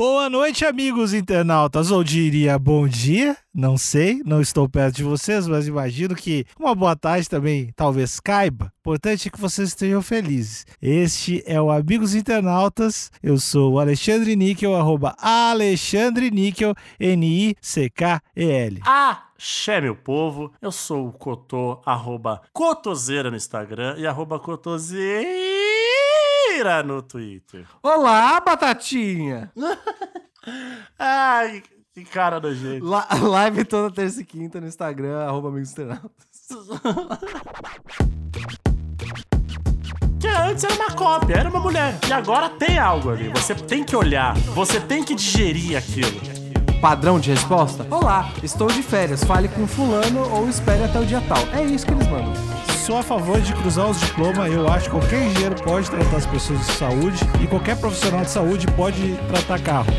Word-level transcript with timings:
Boa 0.00 0.30
noite, 0.30 0.64
amigos 0.64 1.12
internautas, 1.12 1.90
ou 1.90 2.02
diria 2.02 2.58
bom 2.58 2.88
dia, 2.88 3.36
não 3.54 3.76
sei, 3.76 4.22
não 4.24 4.40
estou 4.40 4.66
perto 4.66 4.96
de 4.96 5.04
vocês, 5.04 5.46
mas 5.46 5.68
imagino 5.68 6.14
que 6.16 6.46
uma 6.58 6.74
boa 6.74 6.96
tarde 6.96 7.28
também 7.28 7.70
talvez 7.76 8.18
caiba. 8.18 8.72
Importante 8.80 9.28
é 9.28 9.30
que 9.30 9.38
vocês 9.38 9.68
estejam 9.68 10.00
felizes. 10.00 10.64
Este 10.80 11.42
é 11.44 11.60
o 11.60 11.70
Amigos 11.70 12.14
Internautas, 12.14 13.12
eu 13.22 13.36
sou 13.36 13.74
o 13.74 13.78
Alexandre 13.78 14.34
Níquel, 14.34 14.74
arroba 14.74 15.14
Alexandre 15.18 16.30
Níquel, 16.30 16.74
N-I-C-K-E-L. 16.98 18.80
Axé, 18.82 19.82
meu 19.82 19.96
povo. 19.96 20.50
Eu 20.62 20.72
sou 20.72 21.08
o 21.08 21.12
Cotô, 21.12 21.78
arroba 21.84 22.40
Cotoseira 22.54 23.30
no 23.30 23.36
Instagram 23.36 23.96
e 23.98 24.06
arroba 24.06 24.40
Cotoseira 24.40 25.28
no 26.84 27.00
Twitter. 27.00 27.64
Olá, 27.82 28.38
Batatinha! 28.40 29.50
Ai, 30.98 31.62
que 31.94 32.04
cara 32.04 32.38
nojento. 32.38 32.84
La- 32.84 33.08
live 33.20 33.64
toda 33.64 33.90
terça 33.94 34.20
e 34.20 34.24
quinta 34.24 34.60
no 34.60 34.66
Instagram, 34.66 35.20
arroba 35.20 35.48
amigos. 35.48 35.74
Que 40.20 40.28
antes 40.28 40.64
era 40.64 40.74
uma 40.74 40.90
cópia, 40.90 41.36
era 41.36 41.48
uma 41.48 41.60
mulher. 41.60 41.98
E 42.06 42.12
agora 42.12 42.50
tem 42.50 42.78
algo 42.78 43.10
ali. 43.10 43.30
Você 43.30 43.54
tem 43.54 43.82
que 43.82 43.96
olhar, 43.96 44.34
você 44.54 44.78
tem 44.78 45.02
que 45.02 45.14
digerir 45.14 45.78
aquilo. 45.78 46.20
Padrão 46.82 47.18
de 47.18 47.30
resposta? 47.30 47.86
Olá, 47.90 48.30
estou 48.42 48.68
de 48.68 48.82
férias, 48.82 49.24
fale 49.24 49.48
com 49.48 49.66
fulano 49.66 50.30
ou 50.30 50.48
espere 50.48 50.84
até 50.84 50.98
o 51.00 51.06
dia 51.06 51.22
tal. 51.26 51.38
É 51.54 51.64
isso 51.64 51.86
que 51.86 51.92
eles 51.92 52.06
mandam. 52.06 52.59
Sou 52.86 52.96
a 52.96 53.02
favor 53.02 53.40
de 53.40 53.52
cruzar 53.54 53.88
os 53.88 54.00
diplomas. 54.00 54.52
Eu 54.52 54.66
acho 54.68 54.86
que 54.86 54.90
qualquer 54.90 55.22
engenheiro 55.22 55.54
pode 55.62 55.90
tratar 55.90 56.16
as 56.16 56.26
pessoas 56.26 56.58
de 56.66 56.72
saúde 56.72 57.18
e 57.42 57.46
qualquer 57.46 57.78
profissional 57.78 58.22
de 58.22 58.30
saúde 58.30 58.66
pode 58.68 59.16
tratar 59.28 59.60
carro. 59.62 59.92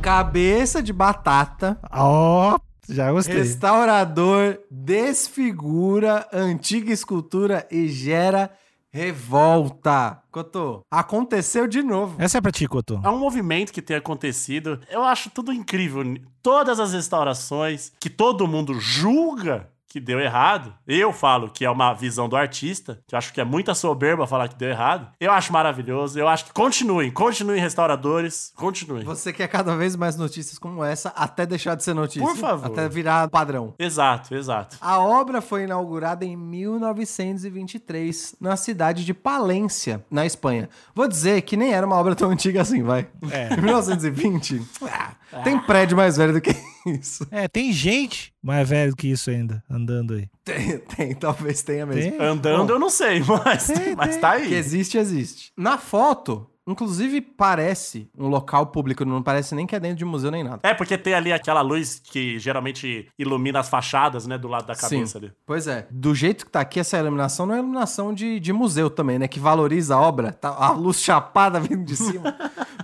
Cabeça 0.00 0.82
de 0.82 0.92
batata, 0.92 1.78
Ó, 1.92 2.58
já 2.88 3.12
gostei. 3.12 3.36
restaurador 3.36 4.58
desfigura 4.68 6.26
antiga 6.32 6.92
escultura 6.92 7.66
e 7.70 7.86
gera 7.88 8.50
revolta. 8.92 10.22
Cotô, 10.30 10.82
aconteceu 10.90 11.66
de 11.66 11.82
novo. 11.82 12.20
Essa 12.20 12.38
é 12.38 12.40
pra 12.40 12.52
ti, 12.52 12.66
Cotô. 12.66 13.00
É 13.02 13.08
um 13.08 13.18
movimento 13.18 13.72
que 13.72 13.82
tem 13.82 13.96
acontecido. 13.96 14.80
Eu 14.90 15.02
acho 15.02 15.30
tudo 15.30 15.52
incrível. 15.52 16.02
Todas 16.42 16.78
as 16.78 16.92
restaurações 16.92 17.92
que 17.98 18.10
todo 18.10 18.46
mundo 18.46 18.78
julga 18.78 19.71
que 19.92 20.00
deu 20.00 20.18
errado. 20.18 20.74
Eu 20.88 21.12
falo 21.12 21.50
que 21.50 21.66
é 21.66 21.70
uma 21.70 21.92
visão 21.92 22.26
do 22.26 22.34
artista, 22.34 23.02
que 23.06 23.14
eu 23.14 23.18
acho 23.18 23.30
que 23.30 23.38
é 23.40 23.44
muita 23.44 23.74
soberba 23.74 24.26
falar 24.26 24.48
que 24.48 24.56
deu 24.56 24.70
errado. 24.70 25.08
Eu 25.20 25.30
acho 25.30 25.52
maravilhoso. 25.52 26.18
Eu 26.18 26.26
acho 26.26 26.46
que 26.46 26.52
continuem, 26.52 27.10
continuem 27.10 27.60
restauradores, 27.60 28.54
continuem. 28.56 29.04
Você 29.04 29.34
quer 29.34 29.48
cada 29.48 29.76
vez 29.76 29.94
mais 29.94 30.16
notícias 30.16 30.58
como 30.58 30.82
essa, 30.82 31.10
até 31.10 31.44
deixar 31.44 31.74
de 31.74 31.84
ser 31.84 31.92
notícia. 31.92 32.26
Por 32.26 32.36
favor. 32.36 32.66
Até 32.66 32.88
virar 32.88 33.28
padrão. 33.28 33.74
Exato, 33.78 34.34
exato. 34.34 34.78
A 34.80 34.98
obra 34.98 35.42
foi 35.42 35.64
inaugurada 35.64 36.24
em 36.24 36.36
1923, 36.36 38.36
na 38.40 38.56
cidade 38.56 39.04
de 39.04 39.12
Palência, 39.12 40.02
na 40.10 40.24
Espanha. 40.24 40.70
Vou 40.94 41.06
dizer 41.06 41.42
que 41.42 41.54
nem 41.54 41.74
era 41.74 41.86
uma 41.86 41.96
obra 41.96 42.14
tão 42.14 42.30
antiga 42.30 42.62
assim, 42.62 42.82
vai. 42.82 43.06
É. 43.30 43.52
Em 43.52 43.60
1920, 43.60 44.62
ah, 44.82 45.10
tem 45.44 45.58
prédio 45.58 45.96
mais 45.96 46.16
velho 46.16 46.32
do 46.32 46.40
que 46.40 46.56
isso. 47.00 47.26
É, 47.30 47.48
tem 47.48 47.72
gente 47.72 48.32
mais 48.42 48.68
velho 48.68 48.94
que 48.94 49.08
isso 49.08 49.30
ainda, 49.30 49.62
andando 49.70 50.14
aí. 50.14 50.28
Tem, 50.44 50.78
tem, 50.78 51.14
talvez 51.14 51.62
tenha 51.62 51.86
mesmo. 51.86 52.12
Tem? 52.18 52.20
Andando 52.26 52.70
eu 52.70 52.78
não 52.78 52.90
sei, 52.90 53.20
mas, 53.44 53.66
Tem, 53.66 53.94
mas 53.94 54.10
tem. 54.12 54.20
tá 54.20 54.30
aí. 54.32 54.48
Que 54.48 54.54
existe, 54.54 54.98
existe. 54.98 55.52
Na 55.56 55.78
foto, 55.78 56.50
inclusive 56.66 57.20
parece 57.20 58.08
um 58.16 58.28
local 58.28 58.66
público, 58.66 59.04
não 59.04 59.22
parece 59.22 59.54
nem 59.54 59.66
que 59.66 59.74
é 59.74 59.80
dentro 59.80 59.98
de 59.98 60.04
museu 60.04 60.30
nem 60.30 60.44
nada. 60.44 60.60
É, 60.62 60.74
porque 60.74 60.96
tem 60.96 61.14
ali 61.14 61.32
aquela 61.32 61.60
luz 61.60 62.00
que 62.02 62.38
geralmente 62.38 63.08
ilumina 63.18 63.60
as 63.60 63.68
fachadas, 63.68 64.26
né, 64.26 64.38
do 64.38 64.48
lado 64.48 64.66
da 64.66 64.74
cabeça 64.74 65.18
ali. 65.18 65.32
Pois 65.46 65.66
é. 65.66 65.86
Do 65.90 66.14
jeito 66.14 66.46
que 66.46 66.52
tá 66.52 66.60
aqui, 66.60 66.80
essa 66.80 66.98
iluminação 66.98 67.46
não 67.46 67.54
é 67.54 67.58
iluminação 67.58 68.12
de, 68.14 68.38
de 68.38 68.52
museu 68.52 68.90
também, 68.90 69.18
né? 69.18 69.28
Que 69.28 69.40
valoriza 69.40 69.94
a 69.94 70.00
obra. 70.00 70.32
Tá 70.32 70.48
a 70.48 70.72
luz 70.72 71.00
chapada 71.00 71.58
vindo 71.60 71.84
de 71.84 71.96
cima. 71.96 72.34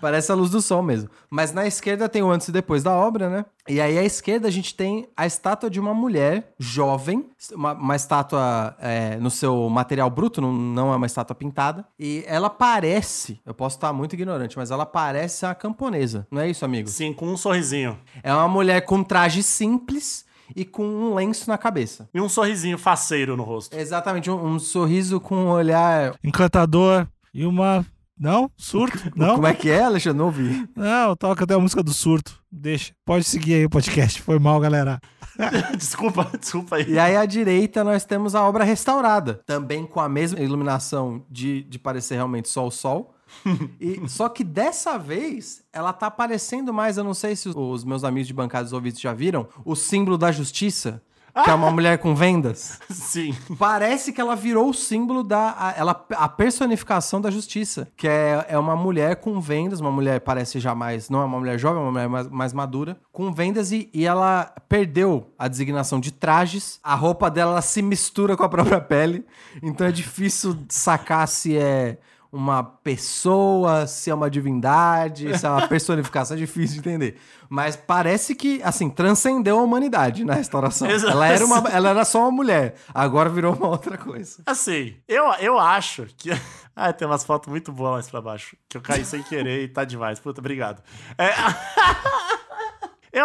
Parece 0.00 0.30
a 0.32 0.34
luz 0.34 0.50
do 0.50 0.60
sol 0.60 0.82
mesmo. 0.82 1.10
Mas 1.30 1.52
na 1.52 1.66
esquerda 1.66 2.08
tem 2.08 2.22
o 2.22 2.30
antes 2.30 2.48
e 2.48 2.52
depois 2.52 2.82
da 2.82 2.94
obra, 2.94 3.28
né? 3.28 3.44
E 3.68 3.80
aí 3.80 3.98
à 3.98 4.02
esquerda 4.02 4.48
a 4.48 4.50
gente 4.50 4.74
tem 4.74 5.08
a 5.16 5.26
estátua 5.26 5.68
de 5.68 5.78
uma 5.78 5.92
mulher 5.92 6.54
jovem, 6.58 7.28
uma, 7.52 7.74
uma 7.74 7.96
estátua 7.96 8.74
é, 8.80 9.16
no 9.16 9.30
seu 9.30 9.68
material 9.68 10.08
bruto, 10.08 10.40
não, 10.40 10.52
não 10.52 10.92
é 10.92 10.96
uma 10.96 11.06
estátua 11.06 11.36
pintada. 11.36 11.84
E 11.98 12.24
ela 12.26 12.48
parece, 12.48 13.40
eu 13.44 13.52
posso 13.52 13.67
estar 13.68 13.92
muito 13.92 14.14
ignorante, 14.14 14.56
mas 14.56 14.70
ela 14.70 14.84
parece 14.84 15.44
uma 15.44 15.54
camponesa. 15.54 16.26
Não 16.30 16.40
é 16.40 16.50
isso, 16.50 16.64
amigo? 16.64 16.88
Sim, 16.88 17.12
com 17.12 17.26
um 17.26 17.36
sorrisinho. 17.36 17.98
É 18.22 18.32
uma 18.32 18.48
mulher 18.48 18.82
com 18.82 19.02
traje 19.02 19.42
simples 19.42 20.26
e 20.54 20.64
com 20.64 20.84
um 20.84 21.14
lenço 21.14 21.48
na 21.48 21.58
cabeça. 21.58 22.08
E 22.12 22.20
um 22.20 22.28
sorrisinho 22.28 22.78
faceiro 22.78 23.36
no 23.36 23.42
rosto. 23.42 23.76
Exatamente, 23.76 24.30
um, 24.30 24.44
um 24.44 24.58
sorriso 24.58 25.20
com 25.20 25.36
um 25.36 25.48
olhar. 25.48 26.14
Encantador 26.22 27.06
e 27.32 27.44
uma. 27.46 27.84
Não? 28.18 28.50
Surto? 28.56 28.98
Não? 29.14 29.36
Como 29.36 29.46
é 29.46 29.54
que 29.54 29.70
é, 29.70 29.84
Alexandre? 29.84 30.18
Não 30.18 30.26
ouvi. 30.26 30.68
Não, 30.74 31.14
toca 31.14 31.44
até 31.44 31.54
a 31.54 31.58
música 31.58 31.82
do 31.82 31.92
surto. 31.92 32.42
Deixa. 32.50 32.92
Pode 33.04 33.24
seguir 33.24 33.54
aí 33.54 33.64
o 33.64 33.70
podcast. 33.70 34.20
Foi 34.20 34.38
mal, 34.40 34.58
galera. 34.58 35.00
desculpa, 35.78 36.28
desculpa 36.38 36.76
aí. 36.76 36.90
E 36.90 36.98
aí 36.98 37.16
à 37.16 37.24
direita 37.24 37.84
nós 37.84 38.04
temos 38.04 38.34
a 38.34 38.42
obra 38.42 38.64
restaurada, 38.64 39.40
também 39.46 39.86
com 39.86 40.00
a 40.00 40.08
mesma 40.08 40.40
iluminação 40.40 41.24
de, 41.30 41.62
de 41.62 41.78
parecer 41.78 42.16
realmente 42.16 42.48
só 42.48 42.66
o 42.66 42.70
sol. 42.70 43.14
E, 43.80 44.08
só 44.08 44.28
que 44.28 44.42
dessa 44.42 44.98
vez 44.98 45.62
ela 45.72 45.92
tá 45.92 46.08
aparecendo 46.08 46.72
mais, 46.72 46.96
eu 46.96 47.04
não 47.04 47.14
sei 47.14 47.36
se 47.36 47.48
os, 47.48 47.54
os 47.56 47.84
meus 47.84 48.04
amigos 48.04 48.26
de 48.26 48.34
bancadas 48.34 48.72
ouvidos 48.72 49.00
já 49.00 49.12
viram, 49.12 49.48
o 49.64 49.76
símbolo 49.76 50.18
da 50.18 50.32
justiça, 50.32 51.02
que 51.44 51.50
é 51.50 51.54
uma 51.54 51.70
mulher 51.72 51.98
com 51.98 52.14
vendas. 52.14 52.80
Sim. 52.90 53.34
Parece 53.58 54.12
que 54.12 54.20
ela 54.20 54.34
virou 54.34 54.70
o 54.70 54.74
símbolo 54.74 55.22
da. 55.22 55.54
A, 55.58 55.74
ela, 55.76 56.06
a 56.16 56.28
personificação 56.28 57.20
da 57.20 57.30
justiça. 57.30 57.88
Que 57.96 58.08
é, 58.08 58.46
é 58.48 58.58
uma 58.58 58.76
mulher 58.76 59.16
com 59.16 59.40
vendas, 59.40 59.80
uma 59.80 59.90
mulher 59.90 60.20
parece 60.20 60.60
já 60.60 60.74
mais. 60.74 61.08
Não 61.08 61.20
é 61.20 61.24
uma 61.24 61.38
mulher 61.38 61.58
jovem, 61.58 61.80
é 61.80 61.82
uma 61.82 61.92
mulher 61.92 62.08
mais, 62.08 62.28
mais 62.28 62.52
madura, 62.52 62.98
com 63.12 63.32
vendas 63.32 63.72
e, 63.72 63.88
e 63.92 64.04
ela 64.04 64.52
perdeu 64.68 65.32
a 65.38 65.48
designação 65.48 66.00
de 66.00 66.12
trajes. 66.12 66.78
A 66.82 66.94
roupa 66.94 67.30
dela 67.30 67.52
ela 67.52 67.62
se 67.62 67.80
mistura 67.82 68.36
com 68.36 68.44
a 68.44 68.48
própria 68.48 68.80
pele. 68.80 69.24
Então 69.62 69.86
é 69.86 69.92
difícil 69.92 70.58
sacar 70.68 71.26
se 71.28 71.56
é 71.56 71.98
uma 72.30 72.62
pessoa, 72.62 73.86
se 73.86 74.10
é 74.10 74.14
uma 74.14 74.30
divindade, 74.30 75.36
se 75.38 75.46
é 75.46 75.50
uma 75.50 75.66
personificação, 75.68 76.36
é 76.36 76.40
difícil 76.40 76.82
de 76.82 76.88
entender. 76.88 77.18
Mas 77.48 77.76
parece 77.76 78.34
que, 78.34 78.62
assim, 78.62 78.90
transcendeu 78.90 79.58
a 79.58 79.62
humanidade 79.62 80.24
na 80.24 80.34
restauração. 80.34 80.88
Exato. 80.88 81.12
Ela 81.12 81.26
era, 81.28 81.44
uma, 81.44 81.68
ela 81.70 81.88
era 81.90 82.04
só 82.04 82.20
uma 82.22 82.30
mulher, 82.30 82.74
agora 82.92 83.30
virou 83.30 83.54
uma 83.54 83.68
outra 83.68 83.96
coisa. 83.96 84.42
Assim, 84.44 84.96
eu, 85.08 85.24
eu 85.40 85.58
acho 85.58 86.06
que. 86.16 86.30
Ah, 86.80 86.92
tem 86.92 87.08
umas 87.08 87.24
fotos 87.24 87.48
muito 87.48 87.72
boas 87.72 87.90
mais 87.90 88.08
pra 88.08 88.20
baixo. 88.20 88.56
Que 88.68 88.76
eu 88.76 88.80
caí 88.80 89.04
sem 89.04 89.20
querer 89.20 89.64
e 89.64 89.68
tá 89.68 89.82
demais. 89.84 90.20
Puta, 90.20 90.40
obrigado. 90.40 90.80
É... 91.18 91.30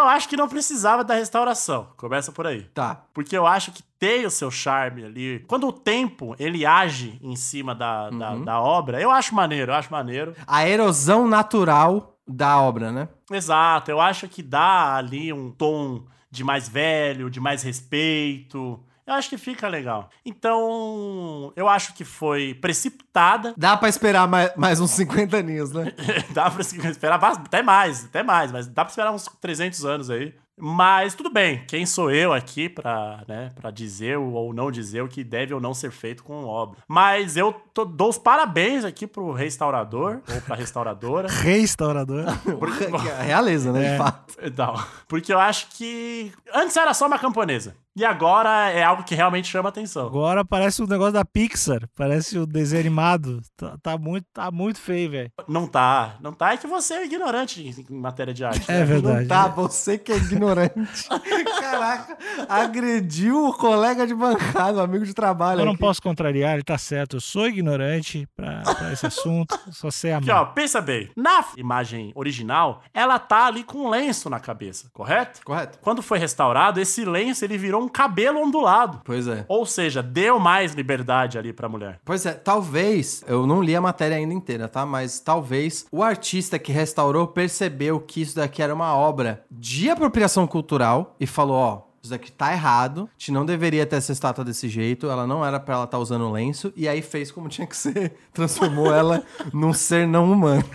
eu 0.04 0.10
acho 0.10 0.30
que 0.30 0.38
não 0.38 0.48
precisava 0.48 1.04
da 1.04 1.16
restauração. 1.16 1.88
Começa 1.98 2.32
por 2.32 2.46
aí. 2.46 2.64
Tá. 2.74 3.06
Porque 3.14 3.38
eu 3.38 3.48
acho 3.48 3.72
que 3.72 3.82
tem 3.98 4.26
o 4.26 4.32
seu 4.32 4.52
charme 4.52 5.06
ali. 5.06 5.40
Quando 5.48 5.68
o 5.68 5.74
tempo 5.74 6.36
ele 6.38 6.66
age 6.66 7.20
em 7.22 7.36
cima 7.36 7.74
da, 7.74 8.10
da, 8.10 8.36
da 8.36 8.62
obra, 8.62 9.02
eu 9.02 9.10
acho 9.10 9.34
maneiro, 9.34 9.72
eu 9.72 9.76
acho 9.76 9.92
maneiro. 9.92 10.36
A 10.46 10.68
erosão 10.68 11.28
natural 11.28 12.18
da 12.28 12.60
obra, 12.60 12.92
né? 12.92 13.10
Exato, 13.32 13.92
eu 13.92 14.00
acho 14.00 14.28
que 14.28 14.42
dá 14.42 14.96
ali 14.96 15.32
um 15.34 15.52
tom 15.52 16.06
de 16.30 16.44
mais 16.44 16.68
velho, 16.68 17.30
de 17.30 17.40
mais 17.40 17.64
respeito. 17.64 18.80
Eu 19.06 19.14
acho 19.16 19.30
que 19.30 19.38
fica 19.38 19.68
legal. 19.68 20.10
Então, 20.26 21.52
eu 21.56 21.68
acho 21.68 21.94
que 21.94 22.04
foi 22.06 22.54
precipitada. 22.54 23.54
Dá 23.58 23.76
pra 23.76 23.90
esperar 23.90 24.28
mais, 24.28 24.52
mais 24.56 24.80
uns 24.80 24.92
50 24.92 25.38
aninhos, 25.38 25.72
né? 25.72 25.92
dá 26.32 26.50
pra 26.50 26.62
esperar 26.62 27.24
até 27.24 27.62
mais, 27.62 28.06
até 28.06 28.24
mais, 28.24 28.52
mas 28.52 28.68
dá 28.68 28.84
pra 28.86 28.90
esperar 28.92 29.12
uns 29.12 29.28
300 29.42 29.86
anos 29.86 30.10
aí. 30.10 30.34
Mas 30.56 31.16
tudo 31.16 31.32
bem, 31.32 31.64
quem 31.68 31.84
sou 31.84 32.12
eu 32.12 32.32
aqui 32.32 32.70
pra, 32.70 33.24
né, 33.28 33.50
pra 33.60 33.72
dizer 33.72 34.20
ou 34.20 34.54
não 34.54 34.70
dizer 34.70 35.02
o 35.02 35.08
que 35.08 35.24
deve 35.24 35.52
ou 35.52 35.60
não 35.60 35.74
ser 35.74 35.90
feito 35.90 36.24
com 36.24 36.44
obra. 36.46 36.78
Mas 36.88 37.36
eu 37.36 37.52
tô- 37.74 37.84
dou 37.84 38.10
os 38.10 38.20
parabéns 38.20 38.86
aqui 38.86 39.08
pro 39.08 39.32
restaurador 39.32 40.22
ou 40.32 40.42
pra 40.42 40.56
restauradora. 40.56 41.28
Restaurador. 41.42 42.26
Que 43.02 43.10
é 43.10 43.22
realeza, 43.24 43.72
né? 43.72 43.84
É. 43.88 43.92
De 43.94 43.98
fato. 43.98 44.36
Então, 44.44 44.76
porque 45.08 45.34
eu 45.34 45.40
acho 45.40 45.70
que 45.72 46.32
antes 46.54 46.78
era 46.78 46.94
só 46.94 47.08
uma 47.08 47.18
camponesa. 47.18 47.76
E 47.96 48.04
agora 48.04 48.72
é 48.72 48.84
algo 48.84 49.04
que 49.04 49.14
realmente 49.14 49.48
chama 49.48 49.70
atenção. 49.70 50.08
Agora 50.08 50.44
parece 50.44 50.82
um 50.82 50.88
negócio 50.88 51.14
da 51.14 51.24
Pixar. 51.24 51.88
Parece 51.96 52.40
o 52.40 52.44
um 52.44 52.48
desenho 52.48 52.82
animado. 52.82 53.40
Tá, 53.56 53.78
tá, 53.84 53.98
muito, 54.00 54.26
tá 54.34 54.50
muito 54.50 54.80
feio, 54.80 55.12
velho. 55.12 55.32
Não 55.48 55.68
tá. 55.68 56.16
Não 56.20 56.34
tá. 56.34 56.54
É 56.54 56.58
que 56.58 56.66
você 56.66 56.96
é 56.96 57.06
ignorante 57.06 57.62
em, 57.62 57.96
matéria 57.96 58.34
de 58.34 58.44
arte. 58.44 58.66
É 58.68 58.80
né? 58.80 58.84
verdade. 58.84 59.20
Não 59.22 59.28
tá, 59.28 59.48
você 59.48 60.00
que 60.00 60.12
é 60.12 60.18
ignorante. 60.18 61.08
Caraca, 61.62 62.18
agrediu 62.50 63.50
o 63.50 63.54
colega 63.54 64.08
de 64.08 64.16
bancada, 64.16 64.80
o 64.80 64.82
amigo 64.82 65.06
de 65.06 65.14
trabalho. 65.14 65.62
Eu 65.62 65.66
não 65.66 65.74
aqui. 65.74 65.82
posso 65.82 66.02
contrariar, 66.02 66.56
ele 66.56 66.64
tá 66.64 66.80
certo. 66.80 67.18
Eu 67.18 67.22
sou 67.22 67.48
ignorante 67.48 68.28
pra, 68.36 68.64
pra 68.64 68.92
esse 68.92 69.06
assunto. 69.06 69.58
Só 69.72 69.92
sei 69.92 70.14
Aqui, 70.14 70.32
amar. 70.32 70.44
ó, 70.44 70.46
pensa 70.48 70.82
bem. 70.82 71.12
Na 71.16 71.46
imagem 71.58 72.12
original, 72.16 72.82
ela 72.92 73.20
tá 73.20 73.46
ali 73.46 73.64
com 73.64 73.86
um 73.86 73.90
lenço 73.90 74.32
na 74.32 74.40
cabeça, 74.40 74.90
correto? 74.92 75.42
Correto. 75.46 75.78
Quando 75.80 76.02
foi 76.02 76.18
restaurado, 76.18 76.80
esse 76.80 77.06
lenço 77.06 77.46
ele 77.46 77.58
virou 77.58 77.83
um 77.84 77.90
cabelo 77.90 78.40
ondulado. 78.40 79.02
Pois 79.04 79.28
é. 79.28 79.46
Ou 79.48 79.66
seja, 79.66 80.02
deu 80.02 80.40
mais 80.40 80.74
liberdade 80.74 81.38
ali 81.38 81.54
pra 81.54 81.70
mulher. 81.70 82.00
Pois 82.04 82.26
é, 82.26 82.34
talvez, 82.34 83.24
eu 83.28 83.46
não 83.46 83.62
li 83.62 83.76
a 83.76 83.82
matéria 83.82 84.18
ainda 84.18 84.34
inteira, 84.34 84.68
tá? 84.68 84.86
Mas 84.86 85.20
talvez 85.20 85.86
o 85.92 86.02
artista 86.04 86.58
que 86.58 86.72
restaurou 86.72 87.28
percebeu 87.28 88.00
que 88.00 88.22
isso 88.22 88.36
daqui 88.36 88.62
era 88.62 88.74
uma 88.74 88.96
obra 88.96 89.44
de 89.52 89.90
apropriação 89.90 90.48
cultural 90.48 91.16
e 91.20 91.28
falou, 91.28 91.56
ó, 91.58 91.82
isso 92.02 92.12
daqui 92.12 92.30
tá 92.32 92.52
errado, 92.52 93.04
a 93.10 93.14
gente 93.18 93.32
não 93.32 93.46
deveria 93.46 93.86
ter 93.86 93.96
essa 93.96 94.12
estátua 94.12 94.44
desse 94.44 94.68
jeito, 94.68 95.10
ela 95.10 95.26
não 95.26 95.46
era 95.46 95.58
pra 95.58 95.76
ela 95.76 95.84
estar 95.86 95.98
usando 96.00 96.30
lenço, 96.30 96.74
e 96.76 96.86
aí 96.86 97.02
fez 97.02 97.32
como 97.32 97.48
tinha 97.48 97.66
que 97.66 97.78
ser, 97.78 98.14
transformou 98.34 98.94
ela 98.94 99.24
num 99.54 99.72
ser 99.72 100.06
não 100.06 100.30
humano. 100.30 100.66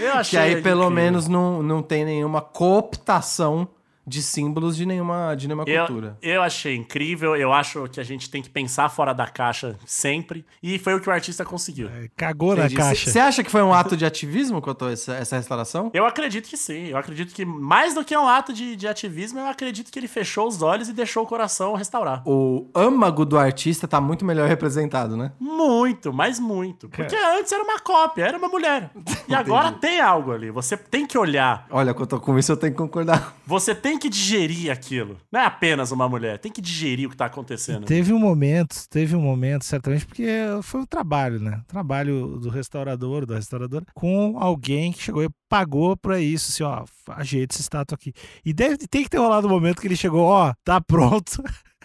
Eu 0.00 0.14
achei 0.18 0.36
Que 0.36 0.44
aí 0.44 0.62
pelo 0.62 0.82
incrível. 0.82 0.90
menos 0.90 1.28
não, 1.28 1.62
não 1.62 1.80
tem 1.80 2.04
nenhuma 2.04 2.40
cooptação 2.40 3.68
de 4.08 4.22
símbolos 4.22 4.76
de 4.76 4.86
nenhuma, 4.86 5.34
de 5.34 5.46
nenhuma 5.46 5.64
Eu, 5.66 5.86
cultura. 5.86 6.16
eu 6.22 6.42
achei 6.42 6.74
incrível, 6.74 7.36
eu 7.36 7.52
acho 7.52 7.86
que 7.88 8.00
a 8.00 8.04
gente 8.04 8.30
tem 8.30 8.40
que 8.42 8.48
pensar 8.48 8.88
fora 8.88 9.12
da 9.12 9.26
caixa 9.26 9.76
sempre. 9.84 10.44
E 10.62 10.78
foi 10.78 10.94
o 10.94 11.00
que 11.00 11.08
o 11.08 11.12
artista 11.12 11.44
conseguiu. 11.44 11.88
É, 11.88 12.08
Cagou 12.16 12.56
na 12.56 12.70
caixa. 12.70 13.10
Você 13.10 13.18
acha 13.18 13.44
que 13.44 13.50
foi 13.50 13.62
um 13.62 13.72
ato 13.72 13.96
de 13.96 14.06
ativismo 14.06 14.62
a 14.64 14.90
essa, 14.90 15.14
essa 15.14 15.36
restauração? 15.36 15.90
Eu 15.92 16.06
acredito 16.06 16.48
que 16.48 16.56
sim. 16.56 16.86
Eu 16.88 16.96
acredito 16.96 17.34
que, 17.34 17.44
mais 17.44 17.94
do 17.94 18.04
que 18.04 18.16
um 18.16 18.26
ato 18.26 18.52
de, 18.52 18.76
de 18.76 18.88
ativismo, 18.88 19.38
eu 19.40 19.46
acredito 19.46 19.90
que 19.92 19.98
ele 19.98 20.08
fechou 20.08 20.46
os 20.48 20.62
olhos 20.62 20.88
e 20.88 20.92
deixou 20.92 21.24
o 21.24 21.26
coração 21.26 21.74
restaurar. 21.74 22.22
O 22.26 22.68
âmago 22.74 23.24
do 23.24 23.38
artista 23.38 23.86
tá 23.86 24.00
muito 24.00 24.24
melhor 24.24 24.48
representado, 24.48 25.16
né? 25.16 25.32
Muito, 25.38 26.12
mas 26.12 26.40
muito. 26.40 26.88
Porque 26.88 27.16
antes 27.16 27.52
era 27.52 27.62
uma 27.62 27.78
cópia, 27.78 28.24
era 28.24 28.38
uma 28.38 28.48
mulher. 28.48 28.90
E 29.28 29.34
agora 29.34 29.72
tem 29.72 30.00
algo 30.00 30.32
ali. 30.32 30.50
Você 30.50 30.76
tem 30.76 31.06
que 31.06 31.18
olhar. 31.18 31.66
Olha, 31.70 31.92
quando 31.92 32.12
eu 32.12 32.18
tô 32.18 32.20
com 32.20 32.38
isso, 32.38 32.52
eu 32.52 32.56
tenho 32.56 32.72
que 32.72 32.78
concordar. 32.78 33.36
Você 33.46 33.74
tem 33.74 33.97
que 33.98 34.08
digerir 34.08 34.70
aquilo. 34.70 35.18
Não 35.30 35.40
é 35.40 35.44
apenas 35.44 35.90
uma 35.90 36.08
mulher. 36.08 36.38
Tem 36.38 36.50
que 36.50 36.60
digerir 36.60 37.06
o 37.06 37.10
que 37.10 37.16
tá 37.16 37.26
acontecendo. 37.26 37.84
Teve 37.84 38.12
um 38.12 38.18
momento, 38.18 38.88
teve 38.88 39.16
um 39.16 39.20
momento, 39.20 39.64
certamente, 39.64 40.06
porque 40.06 40.26
foi 40.62 40.80
um 40.80 40.86
trabalho, 40.86 41.40
né? 41.40 41.62
Trabalho 41.66 42.38
do 42.38 42.48
restaurador, 42.48 43.26
da 43.26 43.36
restauradora, 43.36 43.84
com 43.94 44.36
alguém 44.38 44.92
que 44.92 45.02
chegou 45.02 45.24
e 45.24 45.30
pagou 45.48 45.96
pra 45.96 46.20
isso, 46.20 46.50
assim, 46.50 46.62
ó, 46.62 46.84
ajeita 47.14 47.54
essa 47.54 47.62
estátua 47.62 47.96
aqui. 47.96 48.12
E 48.44 48.52
deve, 48.52 48.76
tem 48.86 49.02
que 49.02 49.10
ter 49.10 49.18
rolado 49.18 49.46
um 49.46 49.50
momento 49.50 49.80
que 49.80 49.86
ele 49.86 49.96
chegou, 49.96 50.22
ó, 50.22 50.52
tá 50.64 50.80
pronto. 50.80 51.42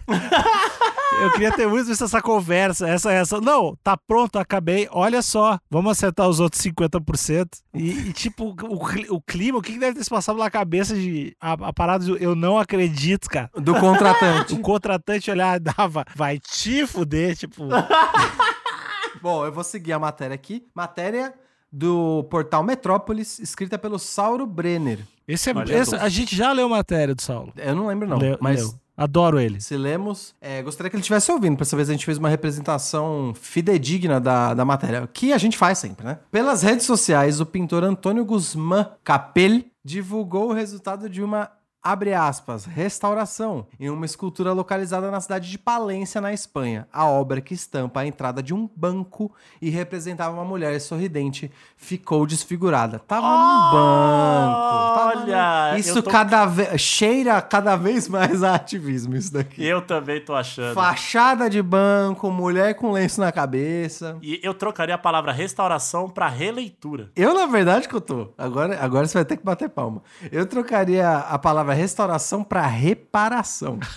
Eu 1.22 1.32
queria 1.32 1.52
ter 1.54 1.68
muito 1.68 1.88
visto 1.88 2.04
essa 2.04 2.22
conversa, 2.22 2.88
essa 2.88 3.12
essa. 3.12 3.40
Não, 3.40 3.78
tá 3.84 3.96
pronto, 3.96 4.38
acabei. 4.38 4.88
Olha 4.92 5.22
só, 5.22 5.58
vamos 5.70 5.92
acertar 5.94 6.28
os 6.28 6.40
outros 6.40 6.62
50%. 6.62 7.48
E, 7.74 7.90
e 7.92 8.14
tipo, 8.14 8.56
o, 8.62 9.16
o 9.16 9.22
clima, 9.22 9.58
o 9.58 9.62
que 9.62 9.74
que 9.74 9.80
deve 9.80 9.98
ter 9.98 10.04
se 10.04 10.10
passado 10.10 10.38
na 10.38 10.50
cabeça 10.52 10.96
de. 10.96 11.36
A, 11.40 11.54
a 11.54 11.74
parada 11.74 12.04
de 12.04 12.22
eu 12.24 12.36
não 12.36 12.58
acredito, 12.58 13.30
cara. 13.30 13.50
Do 13.56 13.74
contratante. 13.76 14.54
O 14.56 14.60
contratante 14.60 15.32
olhar 15.32 15.58
e 15.58 15.60
dava, 15.60 16.04
vai 16.16 16.40
te 16.40 16.86
fuder, 16.86 17.36
tipo. 17.38 17.68
Bom, 19.22 19.46
eu 19.46 19.52
vou 19.52 19.64
seguir 19.64 19.94
a 19.94 20.00
matéria 20.00 20.36
aqui. 20.36 20.66
Matéria 20.76 21.34
do 21.72 22.24
portal 22.30 22.64
Metrópolis, 22.64 23.40
escrita 23.40 23.78
pelo 23.80 23.98
Sauro 23.98 24.46
Brenner. 24.46 25.00
Esse 25.28 25.50
é, 25.52 25.54
esse- 25.80 25.96
a 25.96 26.10
gente 26.10 26.36
já 26.36 26.52
leu 26.52 26.68
matéria 26.68 27.16
do 27.16 27.22
Saulo. 27.22 27.54
Eu 27.56 27.74
não 27.76 27.88
lembro, 27.88 28.08
não. 28.08 28.18
Leu- 28.18 28.38
mas 28.42 28.60
leu. 28.60 28.74
Adoro 28.96 29.40
ele. 29.40 29.60
se 29.60 29.76
lemos, 29.76 30.36
é, 30.40 30.62
gostaria 30.62 30.90
que 30.90 30.96
ele 30.96 31.02
estivesse 31.02 31.32
ouvindo. 31.32 31.56
Pra 31.56 31.64
essa 31.64 31.76
vez 31.76 31.90
a 31.90 31.94
gente 31.94 32.06
fez 32.06 32.18
uma 32.18 32.30
representação 32.30 33.34
fidedigna 33.36 34.20
da, 34.20 34.54
da 34.54 34.64
matéria, 34.64 35.08
que 35.12 35.34
a 35.34 35.38
gente 35.38 35.58
faz 35.58 35.80
sempre, 35.80 36.06
né? 36.06 36.20
Pelas 36.32 36.62
redes 36.62 36.86
sociais, 36.86 37.40
o 37.40 37.46
pintor 37.46 37.84
Antônio 37.84 38.24
Guzmán 38.24 38.88
Capel 39.04 39.64
divulgou 39.84 40.50
o 40.50 40.54
resultado 40.54 41.10
de 41.10 41.22
uma. 41.22 41.50
Abre 41.86 42.14
aspas, 42.14 42.64
restauração, 42.64 43.68
em 43.78 43.90
uma 43.90 44.06
escultura 44.06 44.54
localizada 44.54 45.12
na 45.12 45.20
cidade 45.20 45.50
de 45.52 45.58
Palência, 45.58 46.22
na 46.22 46.32
Espanha. 46.32 46.88
A 46.94 47.06
obra 47.06 47.42
que 47.42 47.54
estampa 47.54 48.00
a 48.00 48.08
entrada 48.08 48.42
de 48.42 48.54
um 48.54 48.70
banco 48.74 49.30
e 49.62 49.70
representava 49.70 50.34
uma 50.34 50.46
mulher 50.46 50.80
sorridente 50.80 51.52
ficou 51.76 52.26
desfigurada. 52.26 53.00
Tava 53.00 53.28
num 53.28 53.72
banco. 53.72 54.96
tava 54.96 55.04
Olha, 55.04 55.72
eu 55.74 55.78
Isso 55.80 56.02
tô- 56.02 56.10
cada 56.10 56.46
vez 56.46 56.80
cheira 56.80 57.42
cada 57.42 57.76
vez 57.76 58.08
mais 58.08 58.42
a 58.44 58.56
ativismo, 58.56 59.16
isso 59.18 59.34
daqui. 59.34 59.62
Eu 59.64 59.82
também 59.82 60.24
tô 60.24 60.34
achando. 60.34 60.74
Fachada 60.74 61.50
de 61.50 61.62
banco, 61.62 62.32
mulher 62.32 62.76
com 62.76 62.94
lenço 62.94 63.20
na 63.20 63.30
cabeça. 63.32 64.18
E 64.22 64.40
eu 64.42 64.54
trocaria 64.54 64.96
a 64.96 64.98
palavra 64.98 65.34
restauração 65.34 66.10
pra 66.10 66.30
releitura. 66.30 67.12
Eu, 67.16 67.34
na 67.34 67.46
verdade, 67.46 67.90
que 67.90 67.94
eu 67.96 68.00
tô. 68.02 68.30
Agora, 68.38 68.78
agora 68.82 69.06
você 69.06 69.16
vai 69.18 69.26
ter 69.26 69.36
que 69.36 69.44
bater 69.44 69.68
palma. 69.70 70.02
Eu 70.32 70.46
trocaria 70.46 71.10
a 71.18 71.38
palavra 71.38 71.73
restauração 71.74 72.44
pra 72.44 72.66
reparação. 72.68 73.80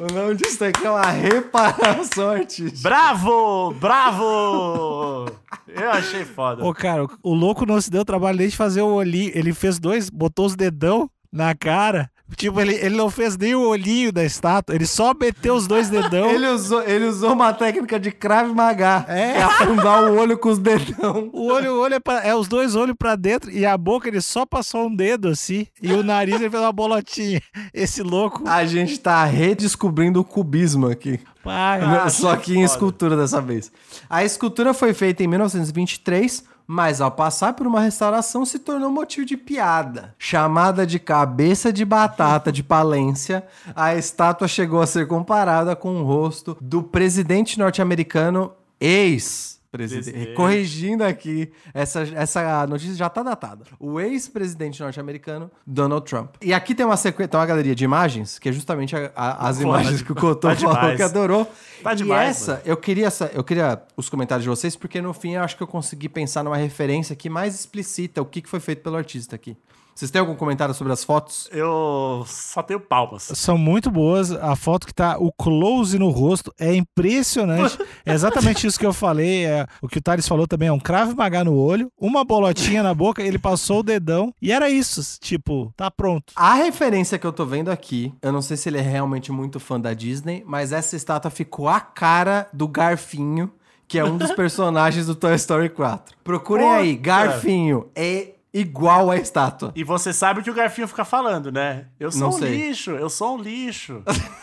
o 0.00 0.12
nome 0.12 0.34
disso 0.34 0.64
aqui 0.64 0.84
é 0.84 0.90
uma 0.90 1.06
reparação 1.10 2.30
artística. 2.30 2.88
Bravo! 2.88 3.72
Bravo! 3.74 5.26
Eu 5.68 5.90
achei 5.90 6.24
foda. 6.24 6.64
Ô, 6.64 6.74
cara, 6.74 7.04
o- 7.04 7.10
o 7.22 7.34
louco 7.34 7.64
não 7.64 7.80
se 7.80 7.90
deu 7.90 8.02
o 8.02 8.04
trabalho 8.04 8.38
nem 8.38 8.48
de 8.48 8.56
fazer 8.56 8.82
o 8.82 8.88
olhinho. 8.92 9.30
Ele 9.34 9.52
fez 9.52 9.78
dois, 9.78 10.10
botou 10.10 10.46
os 10.46 10.56
dedão 10.56 11.08
na 11.32 11.54
cara. 11.54 12.10
Tipo, 12.36 12.60
ele, 12.60 12.74
ele 12.74 12.96
não 12.96 13.10
fez 13.10 13.36
nem 13.36 13.54
o 13.54 13.68
olhinho 13.68 14.12
da 14.12 14.24
estátua, 14.24 14.74
ele 14.74 14.86
só 14.86 15.12
meteu 15.18 15.54
os 15.54 15.66
dois 15.66 15.88
dedão. 15.90 16.30
Ele 16.30 16.46
usou, 16.48 16.82
ele 16.82 17.04
usou 17.06 17.32
uma 17.32 17.52
técnica 17.52 17.98
de 18.00 18.10
Krav 18.10 18.52
Maga. 18.54 19.04
É. 19.08 19.32
é 19.38 19.42
afundar 19.42 20.04
o 20.04 20.16
olho 20.18 20.38
com 20.38 20.48
os 20.48 20.58
dedão. 20.58 21.28
O 21.32 21.46
olho, 21.52 21.74
o 21.74 21.80
olho 21.80 21.94
é, 21.94 22.00
pra- 22.00 22.24
é 22.24 22.34
os 22.34 22.48
dois 22.48 22.74
olhos 22.76 22.94
pra 22.98 23.14
dentro 23.16 23.50
e 23.50 23.66
a 23.66 23.76
boca 23.76 24.08
ele 24.08 24.20
só 24.20 24.46
passou 24.46 24.86
um 24.86 24.94
dedo 24.94 25.28
assim. 25.28 25.66
E 25.82 25.92
o 25.92 26.02
nariz 26.02 26.36
ele 26.36 26.48
fez 26.50 26.62
uma 26.62 26.72
bolotinha. 26.72 27.40
Esse 27.74 28.02
louco. 28.02 28.42
A 28.48 28.64
gente 28.64 28.98
tá 28.98 29.24
redescobrindo 29.24 30.20
o 30.20 30.24
cubismo 30.24 30.88
aqui. 30.88 31.20
Pai, 31.42 31.80
Só 32.10 32.36
que 32.36 32.42
que 32.44 32.52
em 32.52 32.54
foda. 32.56 32.64
escultura 32.66 33.16
dessa 33.16 33.40
vez. 33.40 33.72
A 34.08 34.24
escultura 34.24 34.72
foi 34.74 34.92
feita 34.94 35.22
em 35.22 35.26
1923, 35.26 36.44
mas 36.72 37.00
ao 37.00 37.10
passar 37.10 37.54
por 37.54 37.66
uma 37.66 37.80
restauração 37.80 38.44
se 38.44 38.56
tornou 38.56 38.92
motivo 38.92 39.26
de 39.26 39.36
piada. 39.36 40.14
Chamada 40.16 40.86
de 40.86 41.00
cabeça 41.00 41.72
de 41.72 41.84
batata 41.84 42.52
de 42.52 42.62
Palência, 42.62 43.44
a 43.74 43.96
estátua 43.96 44.46
chegou 44.46 44.80
a 44.80 44.86
ser 44.86 45.08
comparada 45.08 45.74
com 45.74 46.00
o 46.00 46.04
rosto 46.04 46.56
do 46.60 46.80
presidente 46.80 47.58
norte-americano 47.58 48.52
ex. 48.80 49.59
Presidente. 49.70 50.10
Presidente. 50.10 50.34
Corrigindo 50.34 51.04
aqui, 51.04 51.52
essa, 51.72 52.00
essa 52.14 52.66
notícia 52.66 52.94
já 52.96 53.08
tá 53.08 53.22
datada. 53.22 53.64
O 53.78 54.00
ex-presidente 54.00 54.80
norte-americano 54.82 55.48
Donald 55.64 56.04
Trump. 56.04 56.34
E 56.42 56.52
aqui 56.52 56.74
tem 56.74 56.84
uma 56.84 56.96
sequência, 56.96 57.28
tem 57.28 57.38
uma 57.38 57.46
galeria 57.46 57.74
de 57.74 57.84
imagens, 57.84 58.38
que 58.38 58.48
é 58.48 58.52
justamente 58.52 58.96
a- 58.96 59.12
a- 59.14 59.48
as 59.48 59.58
Pô, 59.58 59.62
imagens 59.64 60.00
tá- 60.00 60.06
que 60.06 60.12
o 60.12 60.14
Cotô 60.16 60.48
tá 60.50 60.56
falou 60.56 60.74
demais. 60.74 60.96
que 60.96 61.02
adorou. 61.02 61.52
Tá 61.84 61.92
e 61.92 61.96
demais, 61.96 62.30
essa, 62.30 62.52
mano. 62.54 62.62
eu 62.66 62.76
queria, 62.76 63.06
essa, 63.06 63.30
eu 63.32 63.44
queria 63.44 63.80
os 63.96 64.08
comentários 64.08 64.42
de 64.42 64.48
vocês, 64.48 64.74
porque 64.74 65.00
no 65.00 65.12
fim 65.14 65.34
eu 65.34 65.42
acho 65.42 65.56
que 65.56 65.62
eu 65.62 65.68
consegui 65.68 66.08
pensar 66.08 66.42
numa 66.42 66.56
referência 66.56 67.14
que 67.14 67.30
mais 67.30 67.54
explicita 67.54 68.20
o 68.20 68.24
que 68.26 68.42
foi 68.48 68.58
feito 68.58 68.82
pelo 68.82 68.96
artista 68.96 69.36
aqui. 69.36 69.56
Vocês 70.00 70.10
têm 70.10 70.18
algum 70.18 70.34
comentário 70.34 70.72
sobre 70.72 70.94
as 70.94 71.04
fotos? 71.04 71.46
Eu 71.52 72.24
só 72.26 72.62
tenho 72.62 72.80
palmas. 72.80 73.24
São 73.34 73.58
muito 73.58 73.90
boas. 73.90 74.32
A 74.32 74.56
foto 74.56 74.86
que 74.86 74.94
tá 74.94 75.18
o 75.18 75.30
close 75.30 75.98
no 75.98 76.08
rosto 76.08 76.50
é 76.58 76.74
impressionante. 76.74 77.78
É 78.06 78.14
exatamente 78.14 78.66
isso 78.66 78.78
que 78.78 78.86
eu 78.86 78.94
falei. 78.94 79.44
É, 79.44 79.66
o 79.82 79.86
que 79.86 79.98
o 79.98 80.00
Thales 80.00 80.26
falou 80.26 80.46
também 80.46 80.68
é 80.68 80.72
um 80.72 80.80
cravo 80.80 81.14
magar 81.14 81.44
no 81.44 81.54
olho, 81.54 81.92
uma 82.00 82.24
bolotinha 82.24 82.82
na 82.82 82.94
boca, 82.94 83.22
ele 83.22 83.38
passou 83.38 83.80
o 83.80 83.82
dedão 83.82 84.32
e 84.40 84.50
era 84.50 84.70
isso. 84.70 85.18
Tipo, 85.20 85.70
tá 85.76 85.90
pronto. 85.90 86.32
A 86.34 86.54
referência 86.54 87.18
que 87.18 87.26
eu 87.26 87.32
tô 87.32 87.44
vendo 87.44 87.70
aqui, 87.70 88.14
eu 88.22 88.32
não 88.32 88.40
sei 88.40 88.56
se 88.56 88.70
ele 88.70 88.78
é 88.78 88.80
realmente 88.80 89.30
muito 89.30 89.60
fã 89.60 89.78
da 89.78 89.92
Disney, 89.92 90.42
mas 90.46 90.72
essa 90.72 90.96
estátua 90.96 91.30
ficou 91.30 91.68
a 91.68 91.78
cara 91.78 92.48
do 92.54 92.66
Garfinho, 92.66 93.52
que 93.86 93.98
é 93.98 94.04
um 94.04 94.16
dos 94.16 94.32
personagens 94.34 95.06
do 95.06 95.14
Toy 95.14 95.34
Story 95.34 95.68
4. 95.68 96.16
Procurem 96.24 96.68
aí. 96.68 96.96
Garfinho. 96.96 97.88
É 97.94 98.39
igual 98.52 99.10
a 99.10 99.16
estátua. 99.16 99.72
E 99.76 99.84
você 99.84 100.12
sabe 100.12 100.40
o 100.40 100.42
que 100.42 100.50
o 100.50 100.54
Garfinho 100.54 100.88
fica 100.88 101.04
falando, 101.04 101.50
né? 101.52 101.86
Eu 101.98 102.10
sou 102.10 102.20
Não 102.22 102.28
um 102.30 102.32
sei. 102.32 102.68
lixo, 102.68 102.90
eu 102.92 103.08
sou 103.10 103.36
um 103.36 103.40
lixo. 103.42 104.02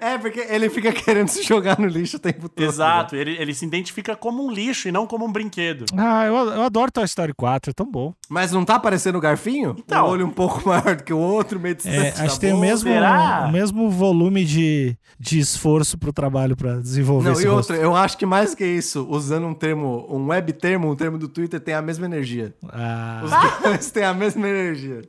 É, 0.00 0.16
porque 0.16 0.40
ele 0.40 0.70
fica 0.70 0.90
querendo 0.92 1.28
se 1.28 1.42
jogar 1.42 1.78
no 1.78 1.86
lixo 1.86 2.16
o 2.16 2.20
tempo 2.20 2.48
todo. 2.48 2.64
Exato, 2.66 3.14
ele, 3.14 3.32
ele 3.38 3.52
se 3.52 3.64
identifica 3.66 4.16
como 4.16 4.44
um 4.46 4.50
lixo 4.50 4.88
e 4.88 4.92
não 4.92 5.06
como 5.06 5.26
um 5.26 5.30
brinquedo. 5.32 5.84
Ah, 5.96 6.24
eu, 6.24 6.34
eu 6.34 6.62
adoro 6.62 6.90
Toy 6.90 7.04
Story 7.04 7.34
4, 7.34 7.70
é 7.70 7.74
tão 7.74 7.84
bom. 7.90 8.14
Mas 8.30 8.50
não 8.50 8.64
tá 8.64 8.76
aparecendo 8.76 9.16
o 9.16 9.20
garfinho? 9.20 9.76
Então. 9.78 10.06
Um 10.06 10.10
olho 10.10 10.26
um 10.26 10.30
pouco 10.30 10.62
maior 10.68 10.96
do 10.96 11.04
que 11.04 11.12
o 11.12 11.18
outro, 11.18 11.60
meio 11.60 11.74
distante. 11.74 11.96
É, 11.98 12.10
da 12.12 12.24
acho 12.24 12.34
que 12.36 12.40
tem 12.40 12.54
o 12.54 12.58
mesmo, 12.58 12.88
será? 12.90 13.44
o 13.46 13.52
mesmo 13.52 13.90
volume 13.90 14.42
de, 14.44 14.96
de 15.20 15.38
esforço 15.38 15.98
pro 15.98 16.12
trabalho 16.14 16.56
pra 16.56 16.76
desenvolver 16.76 17.26
Não, 17.26 17.32
esse 17.32 17.44
e 17.44 17.46
rosto. 17.48 17.72
outra, 17.72 17.84
eu 17.84 17.94
acho 17.94 18.16
que 18.16 18.24
mais 18.24 18.54
que 18.54 18.64
isso, 18.64 19.06
usando 19.10 19.46
um 19.46 19.54
termo, 19.54 20.06
um 20.08 20.28
web 20.28 20.50
termo, 20.54 20.90
um 20.90 20.96
termo 20.96 21.18
do 21.18 21.28
Twitter, 21.28 21.60
tem 21.60 21.74
a 21.74 21.82
mesma 21.82 22.06
energia. 22.06 22.54
Ah, 22.70 23.20
Os 23.22 23.30
dois 23.62 23.90
têm 23.90 24.04
a 24.04 24.14
mesma 24.14 24.48
energia. 24.48 25.02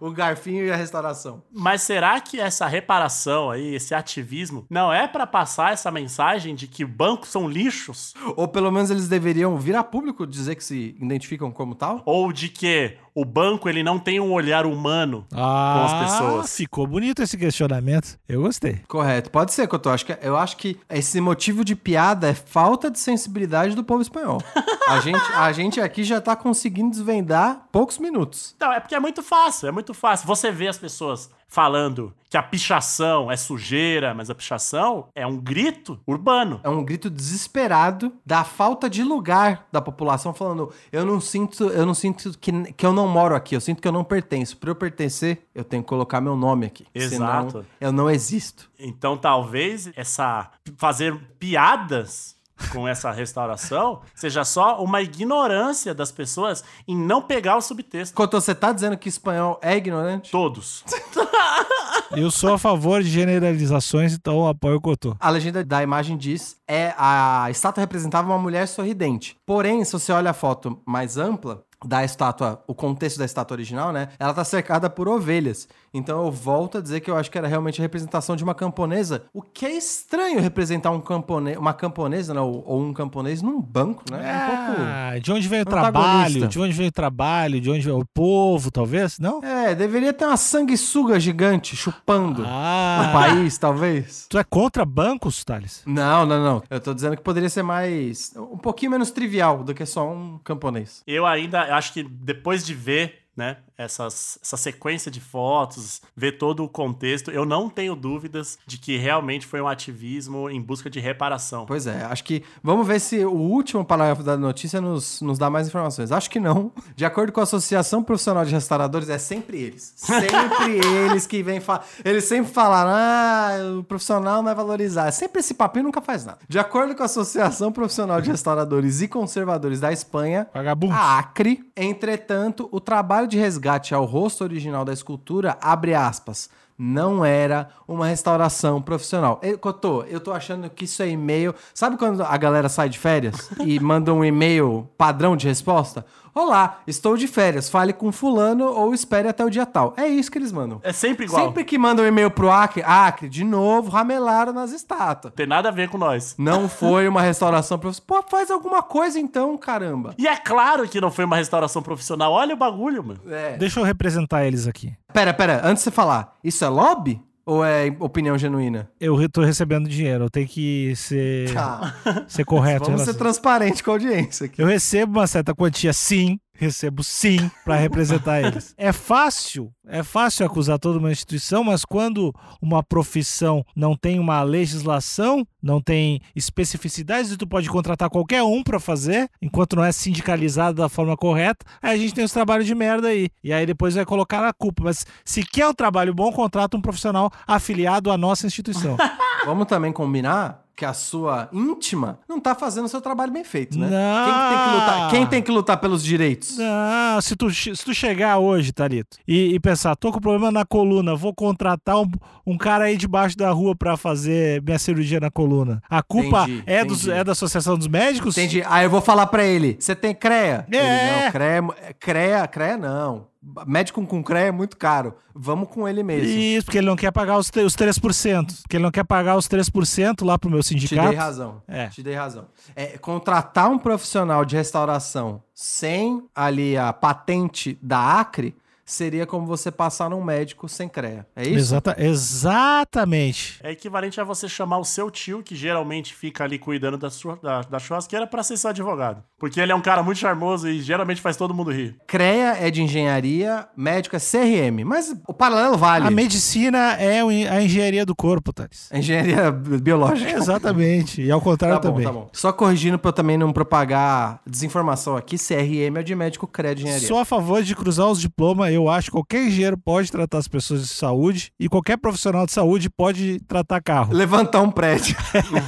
O 0.00 0.10
garfinho 0.10 0.64
e 0.64 0.70
a 0.70 0.76
restauração. 0.76 1.42
Mas 1.50 1.82
será 1.82 2.20
que 2.20 2.38
essa 2.38 2.66
reparação 2.66 3.50
aí, 3.50 3.74
esse 3.74 3.94
ativismo, 3.94 4.66
não 4.68 4.92
é 4.92 5.08
pra 5.08 5.26
passar 5.26 5.72
essa 5.72 5.90
mensagem 5.90 6.54
de 6.54 6.66
que 6.66 6.84
bancos 6.84 7.30
são 7.30 7.48
lixos? 7.48 8.12
Ou 8.36 8.46
pelo 8.46 8.70
menos 8.70 8.90
eles 8.90 9.08
deveriam 9.08 9.56
vir 9.56 9.74
a 9.74 9.82
público 9.82 10.26
dizer 10.26 10.56
que 10.56 10.64
se 10.64 10.96
identificam 11.00 11.50
como 11.50 11.74
tal? 11.74 12.02
Ou 12.04 12.30
de 12.30 12.48
que 12.50 12.98
o 13.16 13.24
banco 13.24 13.66
ele 13.66 13.82
não 13.82 13.98
tem 13.98 14.20
um 14.20 14.30
olhar 14.30 14.66
humano 14.66 15.26
ah, 15.32 15.74
com 15.74 15.84
as 15.94 16.04
pessoas? 16.04 16.56
ficou 16.56 16.86
bonito 16.86 17.22
esse 17.22 17.38
questionamento. 17.38 18.18
Eu 18.28 18.42
gostei. 18.42 18.80
Correto, 18.86 19.30
pode 19.30 19.54
ser, 19.54 19.66
Cotô. 19.66 19.88
Acho 19.88 20.04
que, 20.04 20.18
eu 20.20 20.36
acho 20.36 20.58
que 20.58 20.78
esse 20.90 21.18
motivo 21.18 21.64
de 21.64 21.74
piada 21.74 22.28
é 22.28 22.34
falta 22.34 22.90
de 22.90 22.98
sensibilidade 22.98 23.74
do 23.74 23.82
povo 23.82 24.02
espanhol. 24.02 24.42
A 24.86 25.00
gente, 25.00 25.32
a 25.34 25.50
gente 25.50 25.80
aqui 25.80 26.04
já 26.04 26.20
tá 26.20 26.36
conseguindo 26.36 26.90
desvendar 26.90 27.66
poucos 27.72 27.98
minutos. 27.98 28.54
Não, 28.60 28.72
é 28.72 28.78
porque 28.78 28.94
é 28.94 29.00
muito 29.00 29.20
fácil, 29.20 29.66
é 29.66 29.72
muito 29.72 29.92
fácil. 29.92 30.28
Você 30.28 30.52
vê 30.52 30.68
as 30.68 30.78
pessoas 30.78 31.28
falando 31.56 32.12
que 32.28 32.36
a 32.36 32.42
pichação 32.42 33.30
é 33.30 33.36
sujeira, 33.36 34.12
mas 34.12 34.28
a 34.28 34.34
pichação 34.34 35.08
é 35.14 35.26
um 35.26 35.38
grito 35.38 35.98
urbano. 36.06 36.60
É 36.62 36.68
um 36.68 36.84
grito 36.84 37.08
desesperado 37.08 38.12
da 38.26 38.44
falta 38.44 38.90
de 38.90 39.02
lugar 39.02 39.66
da 39.72 39.80
população 39.80 40.34
falando: 40.34 40.70
eu 40.92 41.06
não 41.06 41.18
sinto, 41.18 41.64
eu 41.68 41.86
não 41.86 41.94
sinto 41.94 42.38
que, 42.38 42.52
que 42.74 42.84
eu 42.84 42.92
não 42.92 43.08
moro 43.08 43.34
aqui, 43.34 43.56
eu 43.56 43.60
sinto 43.62 43.80
que 43.80 43.88
eu 43.88 43.92
não 43.92 44.04
pertenço. 44.04 44.58
Para 44.58 44.68
eu 44.68 44.74
pertencer, 44.74 45.46
eu 45.54 45.64
tenho 45.64 45.82
que 45.82 45.88
colocar 45.88 46.20
meu 46.20 46.36
nome 46.36 46.66
aqui. 46.66 46.84
Exato. 46.94 47.50
Senão, 47.52 47.66
eu 47.80 47.90
não 47.90 48.10
existo. 48.10 48.70
Então 48.78 49.16
talvez 49.16 49.90
essa 49.96 50.50
fazer 50.76 51.18
piadas 51.38 52.35
com 52.72 52.86
essa 52.86 53.10
restauração 53.10 54.00
seja 54.14 54.44
só 54.44 54.82
uma 54.82 55.02
ignorância 55.02 55.94
das 55.94 56.10
pessoas 56.10 56.64
em 56.86 56.96
não 56.96 57.22
pegar 57.22 57.56
o 57.56 57.60
subtexto. 57.60 58.14
Cotô, 58.14 58.40
você 58.40 58.54
tá 58.54 58.72
dizendo 58.72 58.96
que 58.96 59.08
espanhol 59.08 59.58
é 59.62 59.76
ignorante? 59.76 60.30
Todos. 60.30 60.84
Eu 62.12 62.30
sou 62.30 62.54
a 62.54 62.58
favor 62.58 63.02
de 63.02 63.10
generalizações, 63.10 64.14
então 64.14 64.36
eu 64.36 64.46
apoio 64.46 64.76
o 64.76 64.80
Cotô. 64.80 65.16
A 65.18 65.28
legenda 65.28 65.64
da 65.64 65.82
imagem 65.82 66.16
diz: 66.16 66.56
é 66.66 66.94
a 66.96 67.48
estátua 67.50 67.80
representava 67.80 68.28
uma 68.28 68.38
mulher 68.38 68.68
sorridente. 68.68 69.36
Porém, 69.44 69.84
se 69.84 69.92
você 69.92 70.12
olha 70.12 70.30
a 70.30 70.34
foto 70.34 70.80
mais 70.86 71.18
ampla 71.18 71.64
da 71.84 72.04
estátua, 72.04 72.62
o 72.66 72.74
contexto 72.74 73.18
da 73.18 73.24
estátua 73.24 73.54
original, 73.54 73.92
né? 73.92 74.08
Ela 74.18 74.32
tá 74.32 74.44
cercada 74.44 74.88
por 74.88 75.08
ovelhas. 75.08 75.68
Então 75.96 76.24
eu 76.24 76.30
volto 76.30 76.78
a 76.78 76.80
dizer 76.80 77.00
que 77.00 77.10
eu 77.10 77.16
acho 77.16 77.30
que 77.30 77.38
era 77.38 77.48
realmente 77.48 77.80
a 77.80 77.82
representação 77.82 78.36
de 78.36 78.44
uma 78.44 78.54
camponesa. 78.54 79.24
O 79.32 79.40
que 79.42 79.64
é 79.66 79.72
estranho 79.76 80.40
representar 80.40 80.90
um 80.90 81.00
campone... 81.00 81.56
uma 81.56 81.72
camponesa, 81.72 82.34
né? 82.34 82.40
Ou, 82.40 82.62
ou 82.66 82.80
um 82.82 82.92
camponês 82.92 83.40
num 83.42 83.60
banco, 83.60 84.04
né? 84.10 84.18
um 84.18 84.46
pouco. 84.66 84.80
Ah, 84.82 85.18
de 85.18 85.32
onde 85.32 85.48
veio 85.48 85.62
o 85.62 85.66
trabalho? 85.66 86.48
De 86.48 86.58
onde 86.60 86.72
veio 86.72 86.88
o 86.88 86.92
trabalho? 86.92 87.60
De 87.60 87.70
onde 87.70 87.80
veio 87.80 87.98
o 87.98 88.04
povo, 88.06 88.70
talvez? 88.70 89.18
Não? 89.18 89.42
É, 89.42 89.74
deveria 89.74 90.12
ter 90.12 90.24
uma 90.26 90.36
sanguessuga 90.36 91.18
gigante 91.18 91.74
chupando 91.76 92.42
o 92.42 92.46
Ah, 92.46 93.10
país, 93.12 93.56
talvez. 93.58 94.26
tu 94.28 94.38
é 94.38 94.44
contra 94.44 94.84
bancos, 94.84 95.42
Thales? 95.44 95.82
Não, 95.86 96.26
não, 96.26 96.42
não. 96.42 96.62
Eu 96.68 96.80
tô 96.80 96.92
dizendo 96.92 97.16
que 97.16 97.22
poderia 97.22 97.48
ser 97.48 97.62
mais. 97.62 98.32
um 98.36 98.58
pouquinho 98.58 98.90
menos 98.90 99.10
trivial 99.10 99.64
do 99.64 99.72
que 99.74 99.86
só 99.86 100.08
um 100.10 100.38
camponês. 100.44 101.02
Eu 101.06 101.24
ainda 101.26 101.74
acho 101.76 101.92
que 101.92 102.02
depois 102.02 102.64
de 102.64 102.74
ver, 102.74 103.20
né, 103.36 103.58
essas, 103.78 104.38
essa 104.42 104.56
sequência 104.56 105.10
de 105.10 105.20
fotos, 105.20 106.00
ver 106.16 106.32
todo 106.32 106.64
o 106.64 106.68
contexto, 106.68 107.30
eu 107.30 107.44
não 107.44 107.68
tenho 107.68 107.94
dúvidas 107.94 108.58
de 108.66 108.78
que 108.78 108.96
realmente 108.96 109.46
foi 109.46 109.60
um 109.60 109.68
ativismo 109.68 110.48
em 110.48 110.60
busca 110.60 110.88
de 110.88 110.98
reparação. 110.98 111.66
Pois 111.66 111.86
é, 111.86 112.04
acho 112.04 112.24
que. 112.24 112.42
Vamos 112.62 112.86
ver 112.86 113.00
se 113.00 113.24
o 113.24 113.32
último 113.32 113.84
parágrafo 113.84 114.22
da 114.22 114.36
notícia 114.36 114.80
nos, 114.80 115.20
nos 115.20 115.38
dá 115.38 115.50
mais 115.50 115.68
informações. 115.68 116.10
Acho 116.10 116.30
que 116.30 116.40
não. 116.40 116.72
De 116.94 117.04
acordo 117.04 117.32
com 117.32 117.40
a 117.40 117.42
Associação 117.42 118.02
Profissional 118.02 118.44
de 118.44 118.52
Restauradores, 118.52 119.08
é 119.08 119.18
sempre 119.18 119.60
eles. 119.60 119.92
Sempre 119.96 120.80
eles 121.10 121.26
que 121.26 121.42
vêm 121.42 121.60
falar. 121.60 121.86
Eles 122.04 122.24
sempre 122.24 122.52
falaram, 122.52 122.90
ah, 122.92 123.78
o 123.78 123.84
profissional 123.84 124.42
não 124.42 124.50
é 124.50 124.54
valorizar. 124.54 125.10
Sempre 125.12 125.40
esse 125.40 125.54
papinho 125.54 125.84
nunca 125.84 126.00
faz 126.00 126.24
nada. 126.24 126.38
De 126.48 126.58
acordo 126.58 126.94
com 126.94 127.02
a 127.02 127.06
Associação 127.06 127.70
Profissional 127.70 128.20
de 128.20 128.30
Restauradores 128.30 129.02
e 129.02 129.08
Conservadores 129.08 129.80
da 129.80 129.92
Espanha, 129.92 130.48
Vagabundo. 130.54 130.94
a 130.94 131.18
Acre, 131.18 131.64
entretanto, 131.76 132.68
o 132.72 132.80
trabalho 132.80 133.28
de 133.28 133.36
resgate 133.36 133.65
ao 133.94 134.04
rosto 134.04 134.44
original 134.44 134.84
da 134.84 134.92
escultura, 134.92 135.58
abre 135.60 135.94
aspas, 135.94 136.48
não 136.78 137.24
era 137.24 137.68
uma 137.86 138.06
restauração 138.06 138.80
profissional. 138.82 139.40
Eu, 139.42 139.58
Cotô, 139.58 140.04
eu 140.04 140.20
tô 140.20 140.32
achando 140.32 140.68
que 140.68 140.84
isso 140.84 141.02
é 141.02 141.08
e-mail. 141.08 141.54
Sabe 141.74 141.96
quando 141.96 142.22
a 142.22 142.36
galera 142.36 142.68
sai 142.68 142.88
de 142.88 142.98
férias 142.98 143.50
e 143.64 143.78
manda 143.80 144.12
um 144.12 144.24
e-mail 144.24 144.88
padrão 144.96 145.36
de 145.36 145.46
resposta? 145.46 146.04
Olá, 146.38 146.80
estou 146.86 147.16
de 147.16 147.26
férias, 147.26 147.70
fale 147.70 147.94
com 147.94 148.12
fulano 148.12 148.66
ou 148.66 148.92
espere 148.92 149.26
até 149.26 149.42
o 149.42 149.48
dia 149.48 149.64
tal. 149.64 149.94
É 149.96 150.06
isso 150.06 150.30
que 150.30 150.36
eles 150.36 150.52
mandam. 150.52 150.78
É 150.82 150.92
sempre 150.92 151.24
igual. 151.24 151.46
Sempre 151.46 151.64
que 151.64 151.78
mandam 151.78 152.04
um 152.04 152.08
e-mail 152.08 152.30
pro 152.30 152.50
Acre, 152.50 152.82
Acre, 152.82 153.26
de 153.26 153.42
novo, 153.42 153.88
ramelaram 153.88 154.52
nas 154.52 154.70
estátuas. 154.70 155.32
Tem 155.32 155.46
nada 155.46 155.70
a 155.70 155.72
ver 155.72 155.88
com 155.88 155.96
nós. 155.96 156.34
Não 156.36 156.68
foi 156.68 157.08
uma 157.08 157.22
restauração 157.22 157.78
profissional. 157.78 158.22
Pô, 158.22 158.28
faz 158.28 158.50
alguma 158.50 158.82
coisa 158.82 159.18
então, 159.18 159.56
caramba. 159.56 160.14
E 160.18 160.28
é 160.28 160.36
claro 160.36 160.86
que 160.86 161.00
não 161.00 161.10
foi 161.10 161.24
uma 161.24 161.36
restauração 161.36 161.80
profissional. 161.80 162.30
Olha 162.30 162.52
o 162.52 162.58
bagulho, 162.58 163.02
mano. 163.02 163.20
É. 163.28 163.56
Deixa 163.56 163.80
eu 163.80 163.84
representar 163.84 164.44
eles 164.44 164.66
aqui. 164.68 164.92
Pera, 165.16 165.32
pera, 165.32 165.62
antes 165.64 165.82
de 165.82 165.84
você 165.84 165.90
falar, 165.90 166.36
isso 166.44 166.62
é 166.62 166.68
lobby 166.68 167.18
ou 167.46 167.64
é 167.64 167.86
opinião 168.00 168.36
genuína? 168.36 168.90
Eu 169.00 169.16
tô 169.30 169.40
recebendo 169.40 169.88
dinheiro, 169.88 170.24
eu 170.24 170.28
tenho 170.30 170.46
que 170.46 170.94
ser, 170.94 171.54
Tá. 171.54 171.94
ser 172.28 172.44
correto. 172.44 172.84
Vamos 172.84 173.00
ser 173.00 173.14
transparente 173.14 173.82
com 173.82 173.92
a 173.92 173.94
audiência 173.94 174.44
aqui. 174.44 174.60
Eu 174.60 174.66
recebo 174.66 175.18
uma 175.18 175.26
certa 175.26 175.54
quantia, 175.54 175.94
sim. 175.94 176.38
Recebo 176.58 177.04
sim 177.04 177.50
pra 177.64 177.76
representar 177.76 178.40
eles. 178.44 178.74
É 178.76 178.92
fácil, 178.92 179.72
é 179.86 180.02
fácil 180.02 180.46
acusar 180.46 180.78
toda 180.78 180.98
uma 180.98 181.12
instituição, 181.12 181.62
mas 181.62 181.84
quando 181.84 182.34
uma 182.60 182.82
profissão 182.82 183.64
não 183.74 183.96
tem 183.96 184.18
uma 184.18 184.42
legislação, 184.42 185.46
não 185.62 185.80
tem 185.80 186.20
especificidades, 186.34 187.30
e 187.30 187.36
tu 187.36 187.46
pode 187.46 187.68
contratar 187.68 188.08
qualquer 188.08 188.42
um 188.42 188.62
pra 188.62 188.80
fazer, 188.80 189.28
enquanto 189.40 189.76
não 189.76 189.84
é 189.84 189.92
sindicalizado 189.92 190.80
da 190.80 190.88
forma 190.88 191.16
correta, 191.16 191.64
aí 191.82 191.94
a 191.94 191.98
gente 191.98 192.14
tem 192.14 192.24
os 192.24 192.32
trabalhos 192.32 192.66
de 192.66 192.74
merda 192.74 193.08
aí. 193.08 193.28
E 193.42 193.52
aí 193.52 193.66
depois 193.66 193.94
vai 193.94 194.04
colocar 194.04 194.46
a 194.46 194.52
culpa. 194.52 194.84
Mas 194.84 195.04
se 195.24 195.42
quer 195.44 195.68
um 195.68 195.74
trabalho 195.74 196.14
bom, 196.14 196.32
contrata 196.32 196.76
um 196.76 196.80
profissional 196.80 197.30
afiliado 197.46 198.10
à 198.10 198.16
nossa 198.16 198.46
instituição. 198.46 198.96
Vamos 199.44 199.66
também 199.66 199.92
combinar 199.92 200.65
que 200.76 200.84
a 200.84 200.92
sua 200.92 201.48
íntima 201.52 202.18
não 202.28 202.38
tá 202.38 202.54
fazendo 202.54 202.84
o 202.84 202.88
seu 202.88 203.00
trabalho 203.00 203.32
bem 203.32 203.42
feito, 203.42 203.78
né? 203.78 203.88
Não. 203.88 204.26
Quem, 204.26 204.34
que 204.34 204.48
tem 204.50 204.58
que 204.66 204.74
lutar, 204.74 205.10
quem 205.10 205.26
tem 205.26 205.42
que 205.42 205.50
lutar 205.50 205.76
pelos 205.78 206.04
direitos? 206.04 206.58
Não, 206.58 207.20
se 207.22 207.34
tu, 207.34 207.50
se 207.50 207.72
tu 207.72 207.94
chegar 207.94 208.38
hoje, 208.38 208.72
Thalito, 208.72 209.16
e, 209.26 209.54
e 209.54 209.60
pensar, 209.60 209.96
tô 209.96 210.12
com 210.12 210.20
problema 210.20 210.50
na 210.52 210.66
coluna, 210.66 211.16
vou 211.16 211.34
contratar 211.34 211.98
um, 211.98 212.06
um 212.46 212.58
cara 212.58 212.84
aí 212.84 212.96
debaixo 212.96 213.36
da 213.36 213.50
rua 213.50 213.74
pra 213.74 213.96
fazer 213.96 214.60
minha 214.62 214.78
cirurgia 214.78 215.18
na 215.18 215.30
coluna. 215.30 215.82
A 215.88 216.02
culpa 216.02 216.42
Entendi, 216.42 216.62
é, 216.66 216.84
dos, 216.84 217.02
entendi. 217.04 217.18
é 217.18 217.24
da 217.24 217.32
Associação 217.32 217.78
dos 217.78 217.88
Médicos? 217.88 218.36
Entendi. 218.36 218.62
Aí 218.66 218.84
eu 218.84 218.90
vou 218.90 219.00
falar 219.00 219.26
pra 219.28 219.44
ele: 219.44 219.76
você 219.80 219.94
tem 219.96 220.14
CREA? 220.14 220.66
É. 220.70 220.76
Ele, 220.76 221.24
não, 221.24 221.32
CREA, 221.32 221.64
é- 221.88 221.92
CREA, 221.94 222.46
CREA 222.48 222.76
não. 222.76 223.28
Médico 223.66 224.04
com 224.06 224.22
CREA 224.22 224.46
é 224.46 224.50
muito 224.50 224.76
caro. 224.76 225.14
Vamos 225.34 225.68
com 225.68 225.86
ele 225.86 226.02
mesmo. 226.02 226.28
Isso, 226.28 226.64
porque 226.64 226.78
ele 226.78 226.86
não 226.86 226.96
quer 226.96 227.12
pagar 227.12 227.38
os, 227.38 227.46
os 227.48 227.76
3%. 227.76 228.62
Porque 228.62 228.76
ele 228.76 228.82
não 228.82 228.90
quer 228.90 229.04
pagar 229.04 229.36
os 229.36 229.46
3% 229.48 230.24
lá 230.24 230.36
pro 230.36 230.50
meu 230.50 230.60
Te 230.60 230.66
sindicato. 230.68 231.08
dei 231.08 231.16
razão. 231.16 231.62
É. 231.68 231.86
Te 231.88 232.02
dei 232.02 232.14
razão. 232.14 232.46
É, 232.74 232.98
contratar 232.98 233.70
um 233.70 233.78
profissional 233.78 234.44
de 234.44 234.56
restauração 234.56 235.42
sem 235.54 236.24
ali 236.34 236.76
a 236.76 236.92
patente 236.92 237.78
da 237.80 238.18
Acre 238.20 238.54
seria 238.86 239.26
como 239.26 239.44
você 239.46 239.70
passar 239.70 240.08
num 240.08 240.22
médico 240.22 240.68
sem 240.68 240.88
CREA. 240.88 241.26
É 241.34 241.42
isso? 241.42 241.56
Exata, 241.58 241.96
exatamente. 241.98 243.58
É 243.62 243.72
equivalente 243.72 244.20
a 244.20 244.24
você 244.24 244.48
chamar 244.48 244.78
o 244.78 244.84
seu 244.84 245.10
tio, 245.10 245.42
que 245.42 245.56
geralmente 245.56 246.14
fica 246.14 246.44
ali 246.44 246.58
cuidando 246.58 246.96
da, 246.96 247.10
sua, 247.10 247.36
da, 247.42 247.62
da 247.62 247.78
churrasqueira, 247.78 248.26
pra 248.26 248.42
ser 248.42 248.56
seu 248.56 248.70
advogado. 248.70 249.22
Porque 249.38 249.60
ele 249.60 249.72
é 249.72 249.74
um 249.74 249.80
cara 249.80 250.02
muito 250.02 250.18
charmoso 250.18 250.68
e 250.68 250.80
geralmente 250.80 251.20
faz 251.20 251.36
todo 251.36 251.52
mundo 251.52 251.70
rir. 251.72 251.96
CREA 252.06 252.56
é 252.60 252.70
de 252.70 252.80
engenharia, 252.80 253.66
médico 253.76 254.16
é 254.16 254.18
CRM. 254.20 254.84
Mas 254.84 255.14
o 255.26 255.34
paralelo 255.34 255.76
vale. 255.76 256.06
A 256.06 256.10
medicina 256.10 256.94
é 256.94 257.20
a 257.50 257.60
engenharia 257.62 258.06
do 258.06 258.14
corpo, 258.14 258.52
Thales. 258.52 258.88
A 258.92 258.98
engenharia 258.98 259.50
biológica. 259.50 260.30
Exatamente. 260.30 261.20
E 261.20 261.30
ao 261.30 261.40
contrário 261.40 261.76
Tá 261.80 261.88
bom, 261.88 261.94
também. 261.94 262.06
tá 262.06 262.12
bom. 262.12 262.30
Só 262.32 262.52
corrigindo 262.52 262.98
pra 262.98 263.08
eu 263.08 263.12
também 263.12 263.36
não 263.36 263.52
propagar 263.52 264.40
desinformação 264.46 265.16
aqui, 265.16 265.36
CRM 265.36 265.98
é 265.98 266.02
de 266.02 266.14
médico, 266.14 266.46
CREA 266.46 266.74
de 266.74 266.82
engenharia. 266.82 267.08
Sou 267.08 267.18
a 267.18 267.24
favor 267.24 267.62
de 267.62 267.74
cruzar 267.74 268.06
os 268.08 268.20
diplomas. 268.20 268.75
Eu 268.76 268.88
acho 268.88 269.06
que 269.06 269.12
qualquer 269.12 269.46
engenheiro 269.46 269.78
pode 269.78 270.12
tratar 270.12 270.38
as 270.38 270.46
pessoas 270.46 270.82
de 270.82 270.88
saúde 270.88 271.50
e 271.58 271.68
qualquer 271.68 271.96
profissional 271.96 272.44
de 272.44 272.52
saúde 272.52 272.90
pode 272.90 273.40
tratar 273.48 273.80
carro. 273.82 274.12
Levantar 274.12 274.60
um 274.60 274.70
prédio. 274.70 275.16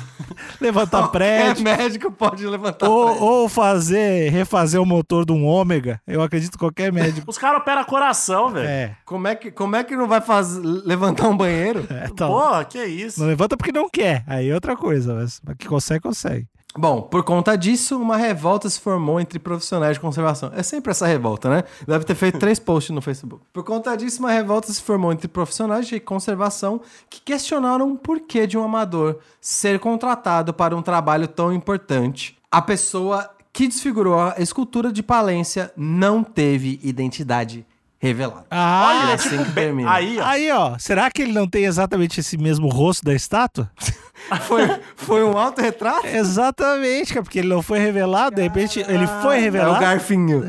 Levantar 0.60 1.08
prédio. 1.08 1.64
Qualquer 1.64 1.78
médico 1.78 2.12
pode 2.12 2.46
levantar 2.46 2.88
Ou, 2.88 3.06
prédio. 3.06 3.22
ou 3.22 3.48
fazer, 3.48 4.30
refazer 4.30 4.80
o 4.80 4.86
motor 4.86 5.24
de 5.24 5.32
um 5.32 5.46
ômega. 5.46 6.00
Eu 6.06 6.22
acredito 6.22 6.52
que 6.52 6.58
qualquer 6.58 6.92
médico. 6.92 7.24
Os 7.30 7.38
caras 7.38 7.60
operam 7.60 7.84
coração, 7.84 8.50
velho. 8.50 8.68
É. 8.68 8.96
Como 9.04 9.26
é, 9.26 9.34
que, 9.34 9.50
como 9.50 9.74
é 9.76 9.82
que 9.82 9.96
não 9.96 10.06
vai 10.06 10.20
fazer, 10.20 10.60
levantar 10.60 11.28
um 11.28 11.36
banheiro? 11.36 11.86
é 11.90 12.08
então, 12.10 12.28
Porra, 12.28 12.64
que 12.64 12.82
isso. 12.84 13.20
não 13.20 13.26
levanta 13.26 13.56
porque 13.56 13.72
não 13.72 13.88
quer. 13.88 14.22
Aí 14.26 14.48
é 14.50 14.54
outra 14.54 14.76
coisa. 14.76 15.14
Mas, 15.14 15.40
mas 15.44 15.56
que 15.56 15.66
consegue, 15.66 16.00
consegue. 16.00 16.46
Bom, 16.76 17.02
por 17.02 17.24
conta 17.24 17.56
disso, 17.56 17.98
uma 17.98 18.16
revolta 18.16 18.68
se 18.68 18.78
formou 18.78 19.18
entre 19.18 19.38
profissionais 19.38 19.94
de 19.94 20.00
conservação. 20.00 20.52
É 20.54 20.62
sempre 20.62 20.90
essa 20.90 21.06
revolta, 21.06 21.48
né? 21.48 21.64
Deve 21.86 22.04
ter 22.04 22.14
feito 22.14 22.38
três 22.40 22.58
posts 22.58 22.94
no 22.94 23.00
Facebook. 23.00 23.42
Por 23.52 23.64
conta 23.64 23.96
disso, 23.96 24.20
uma 24.20 24.30
revolta 24.30 24.72
se 24.72 24.82
formou 24.82 25.12
entre 25.12 25.26
profissionais 25.28 25.88
de 25.88 25.98
conservação 25.98 26.80
que 27.08 27.20
questionaram 27.20 27.92
o 27.92 27.96
porquê 27.98 28.46
de 28.46 28.56
um 28.58 28.62
amador 28.62 29.16
ser 29.40 29.78
contratado 29.80 30.52
para 30.52 30.76
um 30.76 30.82
trabalho 30.82 31.26
tão 31.26 31.52
importante. 31.52 32.36
A 32.50 32.62
pessoa 32.62 33.28
que 33.52 33.66
desfigurou 33.66 34.20
a 34.20 34.34
escultura 34.38 34.92
de 34.92 35.02
Palência 35.02 35.72
não 35.76 36.22
teve 36.22 36.78
identidade 36.82 37.66
revelada. 37.98 38.46
Ah, 38.50 39.02
Olha, 39.04 39.14
assim 39.14 39.30
tipo, 39.30 39.44
que 39.46 39.52
termina. 39.52 39.90
aí, 39.90 40.18
ó. 40.18 40.24
Aí, 40.24 40.50
ó. 40.52 40.78
Será 40.78 41.10
que 41.10 41.22
ele 41.22 41.32
não 41.32 41.48
tem 41.48 41.64
exatamente 41.64 42.20
esse 42.20 42.36
mesmo 42.38 42.68
rosto 42.68 43.04
da 43.04 43.14
estátua? 43.14 43.70
Foi, 44.42 44.62
foi 44.96 45.24
um 45.24 45.36
autorretrato? 45.38 46.06
Exatamente, 46.06 47.12
cara, 47.14 47.22
porque 47.22 47.38
ele 47.38 47.48
não 47.48 47.62
foi 47.62 47.78
revelado, 47.78 48.36
de 48.36 48.42
repente 48.42 48.80
ele 48.80 49.06
foi 49.22 49.36
É 49.36 49.38
o 49.38 49.42
revelado. 49.42 49.80
Garfinho. 49.80 50.44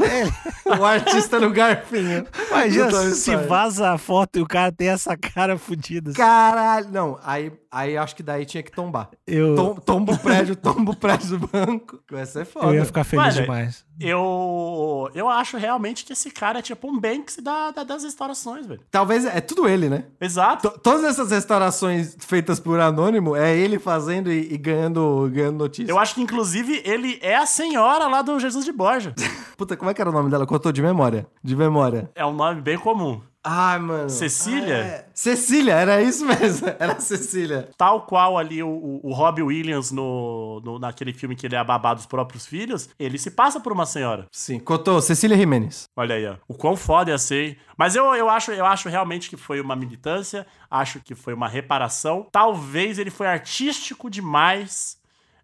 o 0.79 0.85
artista 0.85 1.39
no 1.39 1.49
Garfinho. 1.51 2.25
Imagina 2.49 2.91
se 3.15 3.35
vaza 3.35 3.91
a 3.91 3.97
foto 3.97 4.39
e 4.39 4.41
o 4.41 4.47
cara 4.47 4.71
tem 4.71 4.89
essa 4.89 5.15
cara 5.17 5.57
fodida. 5.57 6.11
Caralho. 6.13 6.87
Não, 6.91 7.19
aí, 7.23 7.51
aí 7.71 7.97
acho 7.97 8.15
que 8.15 8.23
daí 8.23 8.45
tinha 8.45 8.61
que 8.63 8.71
tombar. 8.71 9.09
Eu, 9.25 9.55
Tom, 9.55 9.75
tomba 9.75 10.13
o 10.13 10.17
prédio, 10.19 10.55
tomba 10.55 10.91
o 10.91 10.95
prédio 10.95 11.37
do 11.37 11.47
banco. 11.47 11.99
Vai 12.11 12.25
ser 12.25 12.45
foda. 12.45 12.67
eu 12.67 12.75
ia 12.75 12.85
ficar 12.85 13.03
feliz 13.03 13.25
Olha, 13.35 13.41
demais. 13.41 13.85
Eu, 14.01 15.09
eu 15.13 15.27
acho 15.29 15.57
realmente 15.57 16.05
que 16.05 16.13
esse 16.13 16.31
cara 16.31 16.59
é 16.59 16.61
tipo 16.61 16.87
um 16.89 16.97
Banks 16.99 17.37
da, 17.41 17.71
da- 17.71 17.83
das 17.83 18.03
restaurações, 18.03 18.65
velho. 18.65 18.79
Talvez 18.89 19.25
é 19.25 19.41
tudo 19.41 19.67
ele, 19.67 19.89
né? 19.89 20.05
Exato. 20.21 20.69
T- 20.69 20.79
Todas 20.79 21.03
essas 21.03 21.31
restaurações 21.31 22.15
feitas 22.19 22.59
por 22.59 22.79
anônimo 22.79 23.35
é 23.35 23.55
ele 23.59 23.79
fazendo 23.79 24.31
e, 24.31 24.53
e 24.53 24.57
ganhando, 24.57 25.29
ganhando 25.31 25.57
notícia. 25.57 25.91
Eu 25.91 25.99
acho 25.99 26.15
que, 26.15 26.21
inclusive, 26.21 26.81
ele 26.85 27.19
é 27.21 27.35
a 27.35 27.45
senhora 27.45 28.07
lá 28.07 28.21
do 28.21 28.39
Jesus 28.39 28.65
de 28.65 28.71
Borja. 28.71 29.13
Puta, 29.57 29.75
como 29.75 29.91
é 29.91 29.93
que 29.93 30.01
era 30.01 30.09
o 30.09 30.13
nome 30.13 30.29
dela? 30.29 30.45
Contou 30.45 30.71
de 30.71 30.81
memória. 30.81 31.27
De 31.43 31.55
memória. 31.55 32.09
É 32.15 32.25
um 32.25 32.33
nome 32.33 32.61
bem 32.61 32.77
comum. 32.77 33.21
Ai, 33.43 33.79
mano. 33.79 34.09
Cecília? 34.09 34.75
Ah, 34.75 34.87
é. 34.87 35.05
Cecília, 35.13 35.73
era 35.73 36.01
isso 36.01 36.25
mesmo. 36.25 36.67
Era 36.77 36.99
Cecília. 36.99 37.69
Tal 37.77 38.05
qual 38.05 38.37
ali 38.37 38.61
o, 38.61 38.99
o, 39.01 39.13
Robbie 39.13 39.41
Williams 39.41 39.91
no, 39.91 40.61
no- 40.63 40.77
naquele 40.79 41.13
filme 41.13 41.35
que 41.35 41.47
ele 41.47 41.55
é 41.55 41.57
a 41.57 41.63
babá 41.63 41.93
dos 41.93 42.05
próprios 42.05 42.45
filhos, 42.45 42.89
ele 42.99 43.17
se 43.17 43.31
passa 43.31 43.59
por 43.59 43.71
uma 43.71 43.85
senhora. 43.85 44.27
Sim, 44.31 44.59
contou. 44.59 45.01
Cecília 45.01 45.37
Jimenez. 45.37 45.85
Olha 45.95 46.15
aí, 46.15 46.27
ó. 46.27 46.35
O 46.47 46.53
quão 46.53 46.75
foda 46.75 47.11
ia 47.11 47.17
ser. 47.17 47.57
Mas 47.77 47.95
eu, 47.95 48.13
eu, 48.13 48.29
acho, 48.29 48.51
eu 48.51 48.65
acho 48.65 48.89
realmente 48.89 49.29
que 49.29 49.37
foi 49.37 49.61
uma 49.61 49.75
militância, 49.75 50.45
acho 50.69 50.99
que 50.99 51.15
foi 51.15 51.33
uma 51.33 51.47
reparação. 51.47 52.27
Talvez 52.31 52.99
ele 52.99 53.09
foi 53.09 53.27
artístico 53.27 54.09
demais 54.09 54.98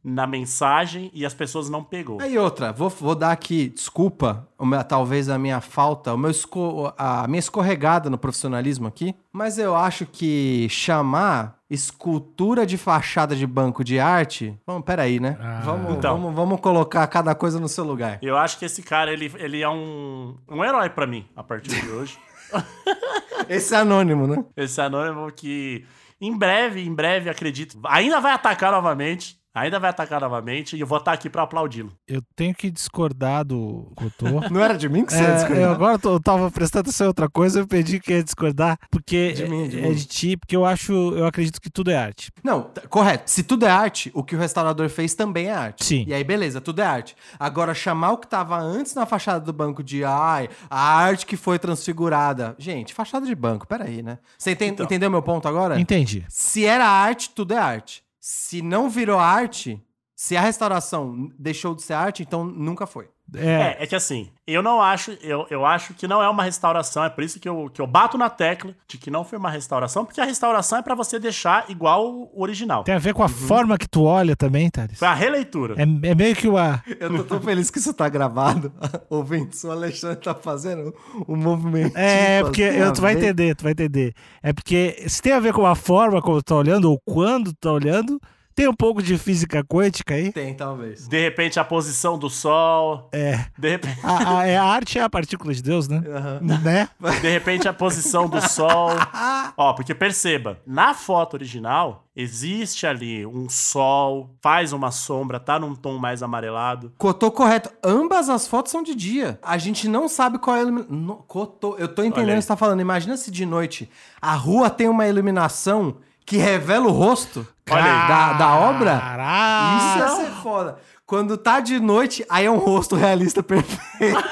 na 0.08 0.28
mensagem 0.28 1.10
e 1.16 1.26
as 1.26 1.34
pessoas 1.34 1.68
não 1.68 1.84
pegou. 1.84 2.22
Aí 2.22 2.38
outra, 2.38 2.72
vou, 2.72 2.90
vou 2.90 3.16
dar 3.16 3.32
aqui, 3.32 3.70
desculpa, 3.70 4.48
meu- 4.62 4.84
talvez 4.84 5.30
a 5.30 5.40
minha 5.40 5.60
falta, 5.60 6.14
o 6.14 6.18
meu 6.18 6.30
esco- 6.30 6.94
a 6.96 7.28
minha 7.28 7.40
escorregada 7.40 8.08
no 8.08 8.18
profissionalismo 8.18 8.86
aqui, 8.88 9.16
mas 9.34 9.58
eu 9.58 9.76
acho 9.76 10.06
que 10.06 10.68
chamar 10.70 11.56
escultura 11.68 12.68
de 12.68 12.78
fachada 12.78 13.36
de 13.36 13.48
banco 13.48 13.84
de 13.84 14.00
arte. 14.00 14.56
Vamos, 14.68 14.84
peraí, 14.86 15.20
né? 15.20 15.38
Ah. 15.42 15.62
vamos, 15.66 15.96
Então. 15.98 16.16
vamos, 16.22 16.36
vamos 16.36 16.60
colocar 16.62 17.08
cada 17.08 17.34
coisa 17.34 17.60
no 17.60 17.68
seu 17.68 17.84
lugar. 17.84 18.20
Eu 18.22 18.38
acho 18.38 18.60
que 18.60 18.66
esse 18.66 18.84
cara, 18.84 19.12
ele, 19.12 19.34
ele 19.40 19.62
é 19.64 19.70
um, 19.70 20.38
um 20.48 20.64
herói 20.64 20.90
pra 20.92 21.08
mim, 21.08 21.26
a 21.36 21.44
partir 21.44 21.70
de 21.82 21.90
hoje. 21.90 22.20
Esse 23.50 23.74
é 23.76 23.78
anônimo, 23.80 24.28
né? 24.28 24.44
Esse 24.56 24.80
anônimo 24.82 25.32
que 25.32 25.84
em 26.22 26.36
breve, 26.38 26.82
em 26.86 26.94
breve, 26.94 27.30
acredito, 27.30 27.78
ainda 27.86 28.20
vai 28.20 28.32
atacar 28.34 28.72
novamente. 28.72 29.38
Ainda 29.56 29.80
vai 29.80 29.90
atacar 29.90 30.20
novamente 30.20 30.76
e 30.76 30.82
eu 30.82 30.86
vou 30.86 30.98
estar 30.98 31.14
aqui 31.14 31.30
pra 31.30 31.44
aplaudi-lo. 31.44 31.92
Eu 32.08 32.22
tenho 32.36 32.54
que 32.54 32.70
discordar 32.70 33.46
do 33.46 33.90
Cotô. 33.96 34.26
Não 34.52 34.60
era 34.62 34.78
de 34.78 34.90
mim 34.90 35.06
que 35.06 35.14
você 35.14 35.22
ia 35.22 35.28
É, 35.30 35.34
discordar? 35.36 35.64
eu 35.64 35.72
agora 35.72 35.98
tô, 35.98 36.12
eu 36.14 36.20
tava 36.20 36.52
prestando 36.52 36.82
atenção 36.82 37.06
em 37.06 37.08
outra 37.08 37.30
coisa, 37.30 37.60
eu 37.62 37.68
pedi 37.68 38.00
que 38.00 38.12
ia 38.12 38.22
discordar, 38.24 38.78
porque 38.92 39.32
De 39.32 39.48
mim, 39.48 39.70
de 39.70 39.80
é, 39.80 39.82
mim. 39.88 39.94
de 39.96 40.06
ti, 40.06 40.36
porque 40.36 40.56
eu 40.56 40.66
acho, 40.66 40.92
eu 41.16 41.26
acredito 41.26 41.62
que 41.62 41.70
tudo 41.70 41.90
é 41.90 41.96
arte. 41.98 42.30
Não, 42.44 42.64
t- 42.64 42.86
correto. 42.90 43.32
Se 43.32 43.44
tudo 43.44 43.66
é 43.66 43.70
arte, 43.70 44.12
o 44.14 44.24
que 44.24 44.36
o 44.36 44.40
restaurador 44.40 44.90
fez 44.90 45.16
também 45.16 45.48
é 45.48 45.54
arte. 45.54 45.86
Sim. 45.86 46.04
E 46.06 46.14
aí, 46.14 46.24
beleza, 46.24 46.60
tudo 46.60 46.82
é 46.82 46.86
arte. 46.86 47.16
Agora, 47.40 47.74
chamar 47.74 48.12
o 48.12 48.18
que 48.18 48.28
tava 48.28 48.58
antes 48.60 48.94
na 48.94 49.06
fachada 49.06 49.40
do 49.40 49.54
banco 49.54 49.82
de 49.82 50.04
ai, 50.04 50.50
a 50.70 50.80
arte 50.98 51.26
que 51.26 51.38
foi 51.38 51.58
transfigurada. 51.58 52.56
Gente, 52.60 52.94
fachada 52.94 53.26
de 53.26 53.34
banco, 53.34 53.66
peraí, 53.68 54.02
né? 54.04 54.18
Você 54.38 54.52
enten- 54.52 54.70
Então. 54.70 54.86
entendeu 54.86 55.10
meu 55.10 55.22
ponto 55.22 55.48
agora? 55.48 55.80
Entendi. 55.80 56.26
Se 56.28 56.66
era 56.66 56.86
arte, 56.86 57.30
tudo 57.30 57.54
é 57.54 57.58
arte. 57.58 58.04
Se 58.28 58.60
não 58.60 58.90
virou 58.90 59.20
arte, 59.20 59.80
se 60.16 60.36
a 60.36 60.42
restauração 60.42 61.32
deixou 61.38 61.76
de 61.76 61.84
ser 61.84 61.94
arte, 61.94 62.24
então 62.24 62.44
nunca 62.44 62.88
foi. 62.88 63.08
É, 63.34 63.78
É, 63.80 63.84
é 63.84 63.88
que 63.88 63.96
assim, 63.96 64.30
eu 64.48 64.62
não 64.62 64.82
acho, 64.82 65.18
eu, 65.22 65.48
eu 65.50 65.66
acho 65.66 65.94
que 65.96 66.08
não 66.08 66.22
é 66.22 66.30
uma 66.30 66.44
restauração, 66.44 67.04
é 67.04 67.10
por 67.10 67.24
isso 67.24 67.40
que 67.40 67.50
eu, 67.50 67.70
que 67.74 67.82
eu 67.82 67.88
bato 67.88 68.18
na 68.18 68.30
tecla 68.30 68.76
de 68.88 68.98
que 68.98 69.10
não 69.10 69.24
foi 69.24 69.40
uma 69.40 69.50
restauração, 69.50 70.06
porque 70.06 70.22
a 70.22 70.26
restauração 70.26 70.78
é 70.78 70.82
pra 70.82 70.94
você 70.94 71.18
deixar 71.18 71.66
igual 71.70 72.06
o 72.06 72.42
original. 72.42 72.84
tem 72.84 72.94
a 72.94 73.00
ver 73.00 73.14
com 73.14 73.24
a 73.24 73.30
forma 73.30 73.78
que 73.78 73.88
tu 73.88 74.04
olha 74.04 74.36
também, 74.36 74.70
Thales. 74.70 75.00
Foi 75.00 75.08
a 75.08 75.14
releitura. 75.14 75.76
É, 75.78 75.82
é 75.82 76.16
meio 76.16 76.36
que 76.36 76.48
uma. 76.48 76.84
Eu 77.00 77.18
tô 77.18 77.24
tão 77.24 77.42
feliz 77.42 77.72
que 77.72 77.80
isso 77.80 77.94
tá 77.94 78.08
gravado. 78.08 78.72
Ouvindo, 79.10 79.50
o 79.64 79.72
Alexandre 79.72 80.22
tá 80.22 80.36
fazendo 80.36 80.94
um 81.28 81.36
movimento. 81.36 81.98
É, 81.98 82.44
porque 82.44 82.62
eu, 82.62 82.94
tu 82.94 83.02
vai 83.02 83.14
entender, 83.14 83.56
tu 83.56 83.64
vai 83.64 83.72
entender. 83.72 84.14
É 84.44 84.54
porque 84.54 85.06
se 85.08 85.22
tem 85.22 85.34
a 85.34 85.40
ver 85.40 85.54
com 85.54 85.66
a 85.66 85.76
forma 85.76 86.22
como 86.22 86.38
tu 86.42 86.46
tá 86.46 86.56
olhando, 86.56 86.92
ou 86.92 87.00
quando 87.04 87.52
tu 87.52 87.58
tá 87.60 87.72
olhando, 87.72 88.20
tem 88.56 88.68
um 88.70 88.74
pouco 88.74 89.04
de 89.04 89.18
física 89.18 89.64
quântica 89.64 90.14
aí. 90.14 90.32
Tem, 90.32 90.54
talvez. 90.54 91.08
De 91.08 91.20
repente, 91.22 91.60
a 91.60 91.64
posição 91.66 92.18
do 92.18 92.30
sol. 92.30 93.10
É. 93.12 93.46
De 93.58 93.70
repente, 93.72 94.00
A, 94.02 94.40
a- 94.40 94.48
é, 94.48 94.58
a 94.58 94.64
arte 94.64 94.98
é 94.98 95.04
a 95.04 95.10
partícula 95.10 95.54
de 95.54 95.62
Deus, 95.62 95.88
né? 95.90 96.02
Aham. 96.08 96.40
Né? 96.64 96.90
de 97.22 97.30
repente 97.30 97.68
a 97.68 97.74
posição 97.74 98.30
do 98.30 98.42
sol. 98.48 98.92
Ó, 99.58 99.74
porque 99.74 99.94
perceba, 99.94 100.60
na 100.66 100.94
foto 100.94 101.34
original, 101.34 102.06
existe 102.16 102.88
ali 102.88 103.26
um 103.26 103.50
sol, 103.50 104.30
faz 104.42 104.72
uma 104.72 104.90
sombra, 104.90 105.38
tá 105.40 105.60
num 105.60 105.76
tom 105.76 105.98
mais 105.98 106.24
amarelado. 106.24 106.94
Cotô 106.98 107.30
correto. 107.30 107.70
Ambas 107.84 108.30
as 108.30 108.48
fotos 108.48 108.72
são 108.72 108.82
de 108.82 108.96
dia. 108.96 109.38
A 109.44 109.58
gente 109.58 109.88
não 109.90 110.08
sabe 110.08 110.40
qual 110.40 110.56
é 110.56 110.60
a 110.60 110.62
iluminação. 110.64 111.24
Cotô, 111.28 111.76
eu 111.78 111.90
tô 111.90 112.04
entendendo 112.04 112.36
o 112.36 112.38
que 112.38 112.42
você 112.44 112.48
tá 112.48 112.56
falando. 112.58 112.80
Imagina 112.80 113.18
se 113.18 113.30
de 113.30 113.46
noite 113.46 113.90
a 114.22 114.34
rua 114.34 114.70
tem 114.70 114.88
uma 114.88 115.06
iluminação 115.08 115.98
que 116.26 116.38
revela 116.38 116.88
o 116.88 116.92
rosto 116.92 117.48
Olha 117.70 117.84
da, 117.84 118.34
da 118.34 118.56
obra. 118.56 119.00
Caraca! 119.00 119.78
Isso 119.78 119.98
ia 120.00 120.26
ser 120.26 120.32
foda. 120.42 120.78
Quando 121.06 121.38
tá 121.38 121.60
de 121.60 121.80
noite, 121.80 122.26
aí 122.30 122.46
é 122.46 122.52
um 122.52 122.58
rosto 122.58 122.96
realista 122.96 123.44
perfeito. 123.44 123.80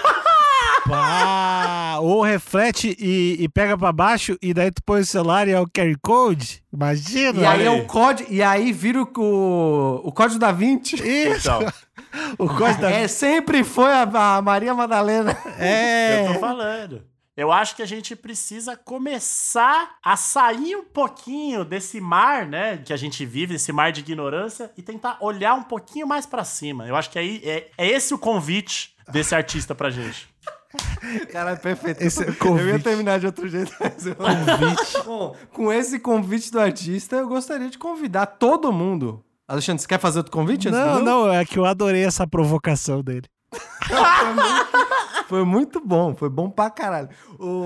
Pá, 0.87 1.97
ou 2.01 2.21
reflete 2.21 2.95
e, 2.99 3.37
e 3.39 3.47
pega 3.47 3.77
pra 3.77 3.91
baixo, 3.93 4.37
e 4.41 4.53
daí 4.53 4.69
tu 4.69 4.83
põe 4.83 4.99
o 4.99 5.05
celular 5.05 5.47
e 5.47 5.51
é 5.51 5.59
o 5.59 5.67
carry 5.71 5.95
code. 6.01 6.61
Imagina! 6.73 7.39
E 7.39 7.45
aí 7.45 7.65
é 7.65 7.69
aí. 7.69 7.79
o 7.79 7.85
código. 7.85 8.31
E 8.31 8.43
aí 8.43 8.73
vira 8.73 9.01
o, 9.01 10.01
o, 10.03 10.11
código 10.11 10.39
da 10.39 10.51
Vinci. 10.51 10.95
Isso! 10.95 11.49
Então, 11.49 11.73
O 12.37 12.47
código 12.47 12.81
da... 12.81 12.91
É, 12.91 13.07
sempre 13.07 13.63
foi 13.63 13.91
a, 13.91 14.01
a 14.01 14.41
Maria 14.41 14.73
Madalena. 14.73 15.37
É. 15.57 16.27
eu 16.27 16.33
tô 16.33 16.39
falando. 16.39 17.12
Eu 17.35 17.51
acho 17.51 17.75
que 17.75 17.81
a 17.81 17.85
gente 17.85 18.15
precisa 18.15 18.77
começar 18.77 19.95
a 20.03 20.15
sair 20.15 20.75
um 20.75 20.83
pouquinho 20.83 21.65
desse 21.65 21.99
mar, 21.99 22.45
né, 22.45 22.77
que 22.77 22.93
a 22.93 22.97
gente 22.97 23.25
vive, 23.25 23.53
desse 23.53 23.71
mar 23.71 23.91
de 23.91 24.01
ignorância, 24.01 24.71
e 24.77 24.83
tentar 24.83 25.17
olhar 25.19 25.55
um 25.55 25.63
pouquinho 25.63 26.05
mais 26.05 26.27
pra 26.27 26.43
cima. 26.43 26.87
Eu 26.87 26.95
acho 26.95 27.09
que 27.09 27.17
aí 27.17 27.41
é, 27.43 27.71
é 27.75 27.87
esse 27.87 28.13
o 28.13 28.19
convite 28.19 28.95
desse 29.11 29.33
artista 29.33 29.73
pra 29.73 29.89
gente. 29.89 30.29
Cara, 31.31 31.51
é 31.51 31.55
perfeito. 31.55 32.01
Esse 32.01 32.23
é 32.23 32.27
eu 32.27 32.31
ia 32.31 32.37
convite. 32.37 32.83
terminar 32.83 33.19
de 33.19 33.25
outro 33.25 33.47
jeito, 33.47 33.73
mas 33.79 34.05
eu... 34.05 34.15
Bom, 35.03 35.35
com 35.51 35.73
esse 35.73 35.99
convite 35.99 36.51
do 36.51 36.59
artista, 36.59 37.15
eu 37.15 37.27
gostaria 37.27 37.69
de 37.69 37.79
convidar 37.79 38.27
todo 38.27 38.71
mundo. 38.71 39.23
Alexandre, 39.47 39.81
você 39.81 39.87
quer 39.87 39.99
fazer 39.99 40.19
outro 40.19 40.31
convite? 40.31 40.69
Não, 40.69 40.99
não, 40.99 41.33
é 41.33 41.43
que 41.43 41.57
eu 41.57 41.65
adorei 41.65 42.05
essa 42.05 42.27
provocação 42.27 43.01
dele. 43.01 43.27
Foi 45.33 45.43
muito 45.43 45.81
bom, 45.83 46.13
foi 46.15 46.29
bom 46.29 46.47
pra 46.47 46.69
caralho. 46.69 47.09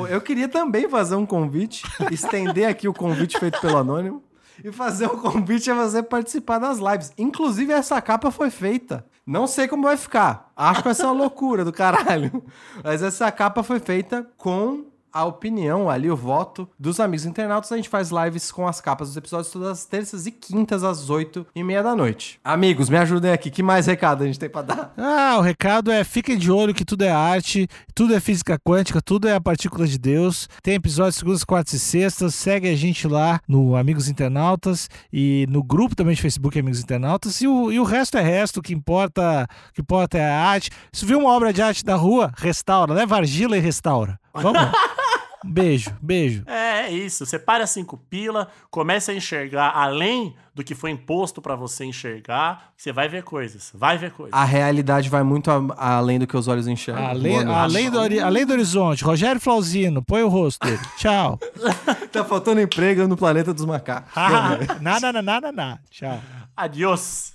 Eu 0.10 0.22
queria 0.22 0.48
também 0.48 0.88
fazer 0.88 1.18
um 1.18 1.26
convite, 1.26 1.84
estender 2.10 2.66
aqui 2.66 2.88
o 2.88 2.94
convite 2.94 3.38
feito 3.38 3.60
pelo 3.60 3.76
Anônimo 3.76 4.24
e 4.64 4.72
fazer 4.72 5.06
um 5.08 5.18
convite 5.18 5.70
a 5.70 5.76
você 5.76 6.02
participar 6.02 6.60
das 6.60 6.78
lives. 6.78 7.12
Inclusive, 7.18 7.74
essa 7.74 8.02
capa 8.02 8.32
foi 8.32 8.50
feita. 8.50 9.06
Não 9.26 9.46
sei 9.48 9.68
como 9.68 9.84
vai 9.84 9.98
ficar. 9.98 10.50
Acho 10.56 10.80
que 10.80 10.86
vai 10.86 10.96
ser 10.96 11.04
uma 11.08 11.12
loucura 11.12 11.66
do 11.66 11.74
caralho. 11.74 12.42
Mas 12.82 13.04
essa 13.04 13.30
capa 13.34 13.62
foi 13.62 13.82
feita 13.82 14.26
com 14.38 14.86
a 15.18 15.26
opinião 15.26 15.90
ali, 15.90 16.12
o 16.12 16.16
voto 16.16 16.70
dos 16.78 17.00
amigos 17.00 17.26
internautas. 17.26 17.72
A 17.72 17.76
gente 17.76 17.90
faz 17.90 18.12
lives 18.12 18.52
com 18.52 18.68
as 18.68 18.80
capas 18.80 19.08
dos 19.08 19.18
episódios 19.18 19.52
todas 19.52 19.68
as 19.70 19.84
terças 19.84 20.28
e 20.28 20.32
quintas 20.32 20.84
às 20.84 21.10
oito 21.10 21.44
e 21.56 21.64
meia 21.64 21.82
da 21.82 21.96
noite. 21.96 22.40
Amigos, 22.44 22.88
me 22.88 22.98
ajudem 22.98 23.32
aqui. 23.32 23.50
Que 23.50 23.64
mais 23.64 23.88
recado 23.88 24.24
a 24.24 24.28
gente 24.28 24.38
tem 24.38 24.48
pra 24.48 24.62
dar? 24.62 24.94
Ah, 24.96 25.38
o 25.40 25.42
recado 25.42 25.92
é 25.92 26.04
fiquem 26.04 26.38
de 26.38 26.52
olho 26.52 26.72
que 26.72 26.86
tudo 26.86 27.04
é 27.04 27.10
arte, 27.10 27.68
tudo 27.96 28.14
é 28.14 28.20
física 28.20 28.60
quântica, 28.60 29.02
tudo 29.02 29.28
é 29.28 29.34
a 29.34 29.42
partícula 29.42 29.88
de 29.88 29.98
Deus. 29.98 30.48
Tem 30.62 30.76
episódios 30.76 31.16
segundas, 31.16 31.44
quartas 31.44 31.74
e 31.74 31.80
sextas. 31.80 32.36
Segue 32.36 32.70
a 32.70 32.76
gente 32.76 33.08
lá 33.08 33.40
no 33.48 33.76
Amigos 33.76 34.08
Internautas 34.08 34.88
e 35.12 35.48
no 35.50 35.64
grupo 35.64 35.96
também 35.96 36.14
de 36.14 36.22
Facebook 36.22 36.60
Amigos 36.60 36.80
Internautas. 36.80 37.42
E 37.42 37.48
o, 37.48 37.72
e 37.72 37.80
o 37.80 37.84
resto 37.84 38.20
é 38.20 38.22
resto, 38.22 38.60
o 38.60 38.62
que 38.62 38.72
importa, 38.72 39.48
o 39.72 39.74
que 39.74 39.82
importa 39.82 40.20
é 40.20 40.30
a 40.30 40.46
arte. 40.46 40.70
Se 40.94 41.08
viu 41.08 41.18
uma 41.18 41.32
obra 41.32 41.52
de 41.52 41.64
arte 41.64 41.84
da 41.84 41.96
rua, 41.96 42.32
restaura, 42.38 42.94
leva 42.94 43.16
argila 43.16 43.58
e 43.58 43.60
restaura. 43.60 44.20
Vamos? 44.32 44.62
Beijo, 45.44 45.92
beijo. 46.02 46.44
É, 46.48 46.88
é 46.88 46.92
isso. 46.92 47.26
Separe 47.26 47.64
as 47.64 47.70
cinco 47.70 47.98
pila, 48.10 48.48
comece 48.70 49.12
a 49.12 49.14
enxergar 49.14 49.72
além 49.76 50.36
do 50.56 50.64
que 50.64 50.74
foi 50.74 50.90
imposto 50.90 51.40
pra 51.42 51.56
você 51.56 51.86
enxergar. 51.86 52.72
Você 52.76 52.92
vai 52.92 53.08
ver 53.08 53.24
coisas. 53.24 53.72
Vai 53.76 53.98
ver 53.98 54.12
coisas. 54.12 54.34
A 54.34 54.44
realidade 54.44 55.08
vai 55.10 55.22
muito 55.22 55.52
a- 55.52 55.76
além 55.98 56.18
do 56.18 56.26
que 56.26 56.36
os 56.36 56.48
olhos 56.48 56.68
enxergam. 56.68 57.06
Além, 57.08 57.44
além, 57.46 57.92
do, 57.92 58.00
além 58.00 58.46
do 58.46 58.54
horizonte, 58.54 59.04
Rogério 59.04 59.40
Flauzino, 59.40 60.02
põe 60.02 60.24
o 60.24 60.28
rosto 60.28 60.66
dele. 60.66 60.80
Tchau. 60.98 61.40
Tá 62.12 62.24
faltando 62.26 62.60
emprego 62.60 63.08
no 63.08 63.16
planeta 63.16 63.54
dos 63.54 63.66
macacos. 63.66 64.12
nada, 64.16 64.78
nada, 64.82 65.22
nada, 65.22 65.52
nada. 65.52 65.80
Tchau. 65.92 66.20
Adiós. 66.56 67.34